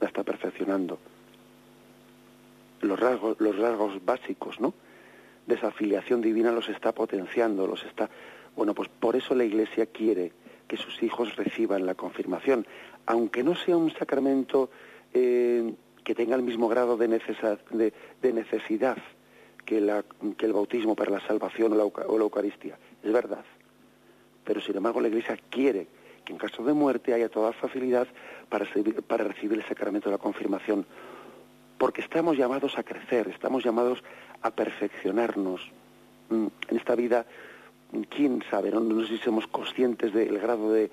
La 0.00 0.08
está 0.08 0.24
perfeccionando. 0.24 0.98
Los 2.80 2.98
rasgos, 2.98 3.36
los 3.38 3.56
rasgos 3.56 4.04
básicos, 4.04 4.60
¿no? 4.60 4.74
De 5.46 5.54
esa 5.54 5.70
filiación 5.70 6.20
divina 6.20 6.50
los 6.50 6.68
está 6.68 6.92
potenciando, 6.92 7.66
los 7.66 7.84
está. 7.84 8.08
Bueno, 8.56 8.74
pues 8.74 8.88
por 8.88 9.16
eso 9.16 9.34
la 9.34 9.44
Iglesia 9.44 9.86
quiere 9.86 10.32
que 10.68 10.76
sus 10.76 11.02
hijos 11.02 11.36
reciban 11.36 11.86
la 11.86 11.94
confirmación, 11.94 12.66
aunque 13.06 13.42
no 13.42 13.54
sea 13.54 13.76
un 13.76 13.90
sacramento 13.92 14.70
eh, 15.12 15.72
que 16.04 16.14
tenga 16.14 16.36
el 16.36 16.42
mismo 16.42 16.68
grado 16.68 16.96
de, 16.96 17.08
de, 17.08 18.32
necesidad 18.32 18.98
que, 19.64 19.78
el 19.78 20.52
bautismo 20.52 20.94
para 20.94 21.10
la 21.10 21.26
salvación 21.26 21.72
o 21.72 21.76
la, 21.76 22.22
Eucaristía. 22.22 22.78
Es 23.02 23.12
verdad 23.12 23.44
pero 24.50 24.60
sin 24.60 24.76
embargo 24.76 25.00
la 25.00 25.06
Iglesia 25.06 25.38
quiere 25.48 25.86
que 26.24 26.32
en 26.32 26.38
caso 26.38 26.64
de 26.64 26.72
muerte 26.72 27.14
haya 27.14 27.28
toda 27.28 27.52
facilidad 27.52 28.08
para, 28.48 28.66
para 29.06 29.22
recibir 29.22 29.58
el 29.58 29.64
sacramento 29.64 30.08
de 30.08 30.16
la 30.16 30.22
confirmación, 30.22 30.86
porque 31.78 32.00
estamos 32.00 32.36
llamados 32.36 32.76
a 32.76 32.82
crecer, 32.82 33.28
estamos 33.28 33.64
llamados 33.64 34.02
a 34.42 34.50
perfeccionarnos 34.50 35.70
mm, 36.30 36.46
en 36.68 36.76
esta 36.76 36.96
vida. 36.96 37.26
¿Quién 38.08 38.42
sabe? 38.50 38.70
No, 38.70 39.00
sé 39.02 39.16
si 39.16 39.18
somos 39.18 39.46
conscientes 39.46 40.12
del 40.12 40.38
grado 40.38 40.72
de 40.72 40.90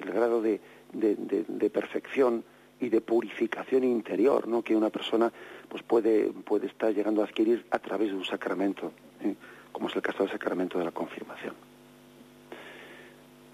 el 0.00 0.10
grado 0.10 0.42
de, 0.42 0.60
de, 0.92 1.70
perfección 1.70 2.42
y 2.80 2.88
de 2.88 3.00
purificación 3.00 3.84
interior, 3.84 4.48
¿no? 4.48 4.62
Que 4.62 4.74
una 4.74 4.90
persona 4.90 5.32
pues 5.68 5.82
puede 5.84 6.32
puede 6.32 6.66
estar 6.66 6.92
llegando 6.92 7.22
a 7.22 7.26
adquirir 7.26 7.64
a 7.70 7.78
través 7.78 8.08
de 8.08 8.16
un 8.16 8.24
sacramento, 8.24 8.92
¿eh? 9.22 9.34
como 9.70 9.88
es 9.88 9.94
el 9.94 10.02
caso 10.02 10.24
del 10.24 10.32
sacramento 10.32 10.78
de 10.78 10.84
la 10.84 10.90
confirmación. 10.90 11.54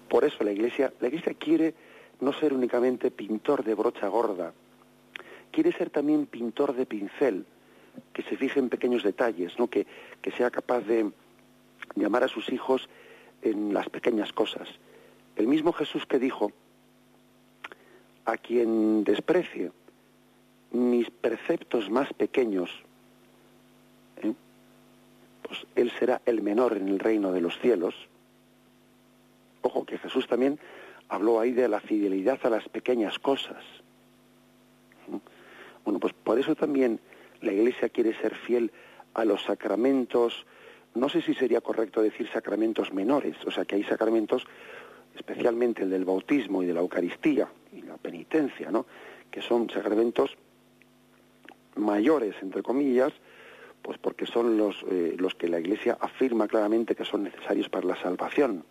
Por 0.09 0.25
eso 0.25 0.43
la 0.43 0.51
Iglesia, 0.51 0.91
la 0.99 1.07
Iglesia 1.07 1.35
quiere 1.35 1.75
no 2.21 2.33
ser 2.33 2.53
únicamente 2.53 3.11
pintor 3.11 3.63
de 3.63 3.75
brocha 3.75 4.07
gorda, 4.07 4.51
quiere 5.51 5.71
ser 5.71 5.91
también 5.91 6.25
pintor 6.25 6.73
de 6.73 6.87
pincel, 6.87 7.45
que 8.13 8.23
se 8.23 8.35
fije 8.35 8.59
en 8.59 8.69
pequeños 8.69 9.03
detalles, 9.03 9.57
¿no? 9.59 9.67
que, 9.67 9.85
que 10.21 10.31
sea 10.31 10.49
capaz 10.49 10.81
de 10.81 11.11
llamar 11.95 12.23
a 12.23 12.27
sus 12.27 12.51
hijos 12.51 12.87
en 13.41 13.73
las 13.73 13.89
pequeñas 13.89 14.33
cosas. 14.33 14.67
El 15.35 15.47
mismo 15.47 15.71
Jesús 15.73 16.05
que 16.05 16.19
dijo, 16.19 16.51
a 18.25 18.37
quien 18.37 19.03
desprecie 19.03 19.71
mis 20.71 21.09
preceptos 21.09 21.89
más 21.89 22.13
pequeños, 22.13 22.69
¿eh? 24.21 24.33
pues 25.41 25.65
él 25.75 25.91
será 25.97 26.21
el 26.25 26.41
menor 26.41 26.77
en 26.77 26.89
el 26.89 26.99
reino 26.99 27.31
de 27.31 27.41
los 27.41 27.57
cielos, 27.59 27.95
Ojo, 29.61 29.85
que 29.85 29.97
Jesús 29.97 30.27
también 30.27 30.59
habló 31.09 31.39
ahí 31.39 31.51
de 31.51 31.67
la 31.67 31.79
fidelidad 31.79 32.39
a 32.43 32.49
las 32.49 32.67
pequeñas 32.69 33.19
cosas. 33.19 33.63
Bueno, 35.83 35.99
pues 35.99 36.13
por 36.13 36.39
eso 36.39 36.55
también 36.55 36.99
la 37.41 37.51
Iglesia 37.51 37.89
quiere 37.89 38.13
ser 38.21 38.35
fiel 38.35 38.71
a 39.13 39.25
los 39.25 39.43
sacramentos, 39.43 40.45
no 40.95 41.09
sé 41.09 41.21
si 41.21 41.33
sería 41.33 41.61
correcto 41.61 42.01
decir 42.01 42.27
sacramentos 42.31 42.93
menores, 42.93 43.35
o 43.45 43.51
sea 43.51 43.65
que 43.65 43.75
hay 43.75 43.83
sacramentos, 43.83 44.45
especialmente 45.15 45.83
el 45.83 45.89
del 45.89 46.05
bautismo 46.05 46.63
y 46.63 46.65
de 46.65 46.73
la 46.73 46.81
Eucaristía 46.81 47.47
y 47.73 47.81
la 47.81 47.97
penitencia, 47.97 48.71
¿no? 48.71 48.85
que 49.29 49.41
son 49.41 49.69
sacramentos 49.69 50.37
mayores, 51.75 52.35
entre 52.41 52.63
comillas, 52.63 53.13
pues 53.81 53.97
porque 53.97 54.25
son 54.25 54.57
los, 54.57 54.83
eh, 54.89 55.15
los 55.17 55.35
que 55.35 55.47
la 55.47 55.59
Iglesia 55.59 55.97
afirma 55.99 56.47
claramente 56.47 56.95
que 56.95 57.05
son 57.05 57.23
necesarios 57.23 57.69
para 57.69 57.87
la 57.87 57.95
salvación 57.95 58.63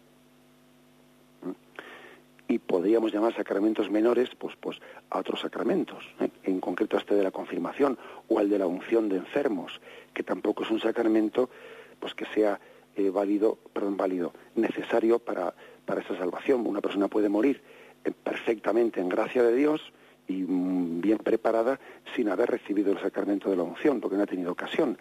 y 2.49 2.59
podríamos 2.59 3.13
llamar 3.13 3.35
sacramentos 3.35 3.91
menores 3.91 4.31
pues, 4.37 4.57
pues 4.59 4.79
a 5.11 5.19
otros 5.19 5.41
sacramentos, 5.41 6.03
¿eh? 6.19 6.31
en 6.45 6.61
concreto 6.61 6.97
a 6.97 7.01
este 7.01 7.15
de 7.15 7.23
la 7.23 7.31
confirmación 7.31 7.99
o 8.27 8.39
al 8.39 8.49
de 8.49 8.59
la 8.59 8.67
unción 8.67 9.09
de 9.09 9.19
enfermos, 9.19 9.81
que 10.15 10.23
tampoco 10.23 10.65
es 10.65 10.71
un 10.71 10.81
sacramento 10.81 11.51
pues 11.99 12.15
que 12.15 12.27
sea 12.27 12.61
eh, 12.97 13.11
válido, 13.11 13.59
perdón, 13.73 13.97
válido, 13.97 14.33
necesario 14.55 15.19
para, 15.19 15.55
para 15.85 16.01
esa 16.01 16.17
salvación. 16.17 16.67
Una 16.67 16.81
persona 16.81 17.09
puede 17.09 17.29
morir 17.29 17.63
eh, 18.05 18.11
perfectamente 18.11 19.01
en 19.01 19.09
gracia 19.09 19.43
de 19.43 19.55
Dios 19.55 19.81
y 20.27 20.43
mm, 20.43 21.01
bien 21.01 21.19
preparada 21.19 21.79
sin 22.15 22.29
haber 22.29 22.51
recibido 22.51 22.93
el 22.93 23.01
sacramento 23.01 23.51
de 23.51 23.57
la 23.57 23.63
unción, 23.63 24.01
porque 24.01 24.17
no 24.17 24.23
ha 24.23 24.27
tenido 24.27 24.53
ocasión. 24.53 24.99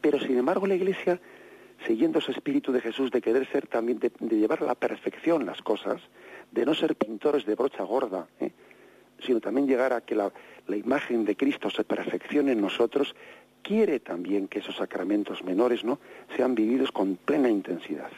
Pero 0.00 0.18
sin 0.18 0.38
embargo 0.38 0.66
la 0.66 0.74
Iglesia, 0.74 1.20
siguiendo 1.86 2.18
ese 2.18 2.32
espíritu 2.32 2.72
de 2.72 2.80
Jesús 2.80 3.10
de 3.10 3.20
querer 3.20 3.46
ser 3.50 3.66
también, 3.66 3.98
de 3.98 4.36
llevar 4.36 4.62
a 4.62 4.66
la 4.66 4.74
perfección 4.74 5.46
las 5.46 5.62
cosas, 5.62 6.00
de 6.50 6.66
no 6.66 6.74
ser 6.74 6.94
pintores 6.96 7.46
de 7.46 7.54
brocha 7.54 7.82
gorda, 7.82 8.26
¿eh? 8.40 8.52
sino 9.20 9.40
también 9.40 9.66
llegar 9.66 9.92
a 9.92 10.00
que 10.00 10.14
la, 10.14 10.32
la 10.66 10.76
imagen 10.76 11.24
de 11.24 11.36
Cristo 11.36 11.70
se 11.70 11.84
perfeccione 11.84 12.52
en 12.52 12.60
nosotros, 12.60 13.14
quiere 13.62 14.00
también 14.00 14.48
que 14.48 14.58
esos 14.58 14.76
sacramentos 14.76 15.42
menores 15.42 15.84
no 15.84 15.98
sean 16.36 16.54
vividos 16.54 16.92
con 16.92 17.16
plena 17.16 17.48
intensidad. 17.48 18.10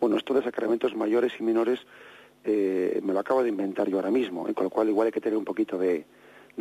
Bueno, 0.00 0.16
esto 0.16 0.34
de 0.34 0.42
sacramentos 0.42 0.94
mayores 0.96 1.32
y 1.38 1.42
menores 1.42 1.80
eh, 2.44 3.00
me 3.04 3.12
lo 3.12 3.20
acabo 3.20 3.42
de 3.42 3.48
inventar 3.48 3.88
yo 3.88 3.96
ahora 3.96 4.10
mismo, 4.10 4.48
¿eh? 4.48 4.54
con 4.54 4.64
lo 4.64 4.70
cual 4.70 4.88
igual 4.88 5.06
hay 5.06 5.12
que 5.12 5.20
tener 5.20 5.38
un 5.38 5.44
poquito 5.44 5.78
de, 5.78 6.04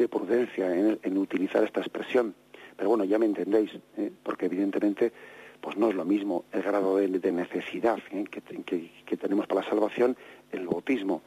prudencia 0.09 0.73
en, 0.75 1.17
utilizar 1.17 1.63
esta 1.63 1.79
expresión. 1.79 2.35
Pero 2.77 2.89
bueno, 2.89 3.03
ya 3.03 3.17
me 3.17 3.25
entendéis, 3.25 3.71
¿eh? 3.97 4.11
porque 4.23 4.45
evidentemente 4.45 5.11
pues 5.59 5.77
no 5.77 5.89
es 5.89 5.95
lo 5.95 6.05
mismo 6.05 6.45
el 6.51 6.63
grado 6.63 6.97
de, 6.97 7.31
necesidad 7.31 7.99
que, 8.09 8.89
que 9.05 9.17
tenemos 9.17 9.47
para 9.47 9.61
la 9.61 9.69
salvación, 9.69 10.15
el 10.51 10.67
bautismo, 10.67 11.21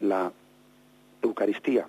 la 0.00 0.32
Eucaristía 1.22 1.88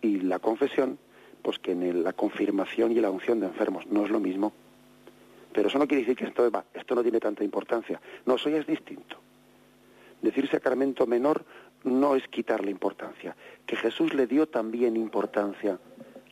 y 0.00 0.20
la 0.20 0.38
confesión, 0.38 0.98
pues 1.46 1.60
que 1.60 1.70
en 1.70 2.02
la 2.02 2.12
confirmación 2.12 2.90
y 2.90 2.96
la 2.96 3.08
unción 3.08 3.38
de 3.38 3.46
enfermos 3.46 3.86
no 3.86 4.04
es 4.04 4.10
lo 4.10 4.18
mismo. 4.18 4.52
Pero 5.52 5.68
eso 5.68 5.78
no 5.78 5.86
quiere 5.86 6.02
decir 6.02 6.16
que 6.16 6.24
esto, 6.24 6.50
esto 6.74 6.94
no 6.96 7.04
tiene 7.04 7.20
tanta 7.20 7.44
importancia. 7.44 8.00
No, 8.24 8.34
eso 8.34 8.50
ya 8.50 8.56
es 8.56 8.66
distinto. 8.66 9.16
Decir 10.20 10.48
sacramento 10.48 11.06
menor 11.06 11.44
no 11.84 12.16
es 12.16 12.26
quitarle 12.26 12.72
importancia, 12.72 13.36
que 13.64 13.76
Jesús 13.76 14.12
le 14.12 14.26
dio 14.26 14.48
también 14.48 14.96
importancia 14.96 15.78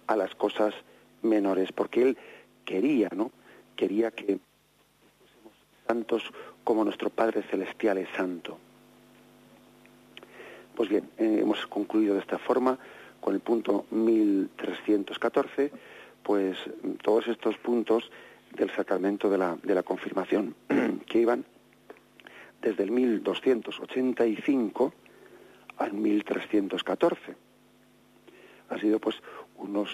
a 0.09 0.17
las 0.17 0.35
cosas 0.35 0.75
menores, 1.23 1.71
porque 1.71 2.03
él 2.03 2.19
quería, 2.65 3.09
¿no? 3.15 3.31
Quería 3.77 4.11
que 4.11 4.41
fuésemos 5.21 5.53
santos 5.87 6.25
como 6.65 6.83
nuestro 6.83 7.09
Padre 7.09 7.45
Celestial 7.45 7.99
es 7.99 8.09
santo. 8.17 8.59
Pues 10.75 10.89
bien, 10.89 11.09
eh, 11.19 11.39
hemos 11.43 11.65
concluido 11.69 12.15
de 12.15 12.21
esta 12.21 12.39
forma 12.39 12.81
con 13.25 13.35
el 13.35 13.41
punto 13.41 13.87
1314, 13.91 15.73
pues 16.23 16.59
todos 17.03 17.27
estos 17.27 17.57
puntos 17.57 18.11
del 18.55 18.71
sacramento 18.73 19.31
de 19.31 19.39
la, 19.39 19.57
de 19.63 19.75
la 19.75 19.83
confirmación, 19.83 20.55
que 21.07 21.21
iban 21.21 21.43
desde 22.61 22.83
el 22.83 22.91
1285 22.91 24.93
al 25.79 25.95
1314. 25.95 27.35
Ha 28.69 28.79
sido 28.79 29.01
pues 29.01 29.17
unos 29.57 29.89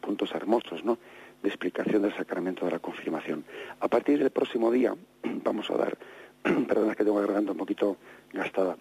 puntos 0.00 0.32
hermosos, 0.32 0.84
¿no? 0.84 0.96
de 1.42 1.48
explicación 1.48 2.02
del 2.02 2.14
sacramento 2.14 2.64
de 2.66 2.70
la 2.70 2.78
confirmación. 2.78 3.44
A 3.80 3.88
partir 3.88 4.20
del 4.20 4.30
próximo 4.30 4.70
día 4.70 4.94
vamos 5.42 5.68
a 5.72 5.76
dar, 5.76 5.98
perdona 6.68 6.94
que 6.94 7.02
tengo 7.02 7.20
la 7.20 7.40
un 7.40 7.56
poquito 7.56 7.96
gastada, 8.32 8.76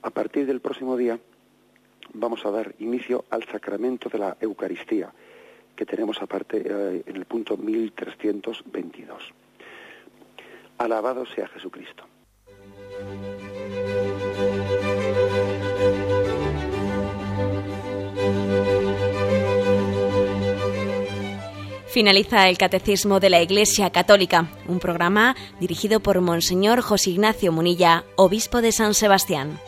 a 0.00 0.08
partir 0.08 0.46
del 0.46 0.62
próximo 0.62 0.96
día 0.96 1.18
vamos 2.12 2.44
a 2.44 2.50
dar 2.50 2.74
inicio 2.78 3.24
al 3.30 3.44
sacramento 3.44 4.08
de 4.08 4.18
la 4.18 4.36
Eucaristía, 4.40 5.12
que 5.74 5.86
tenemos 5.86 6.20
aparte 6.20 6.62
eh, 6.64 7.02
en 7.06 7.16
el 7.16 7.24
punto 7.24 7.56
1322. 7.56 9.32
Alabado 10.78 11.24
sea 11.26 11.48
Jesucristo. 11.48 12.04
Finaliza 21.94 22.48
el 22.48 22.58
Catecismo 22.58 23.20
de 23.20 23.30
la 23.30 23.40
Iglesia 23.40 23.90
Católica, 23.90 24.48
un 24.66 24.80
programa 24.80 25.36
dirigido 25.60 26.00
por 26.00 26.20
Monseñor 26.20 26.80
José 26.80 27.10
Ignacio 27.10 27.52
Munilla, 27.52 28.02
obispo 28.16 28.60
de 28.60 28.72
San 28.72 28.94
Sebastián. 28.94 29.60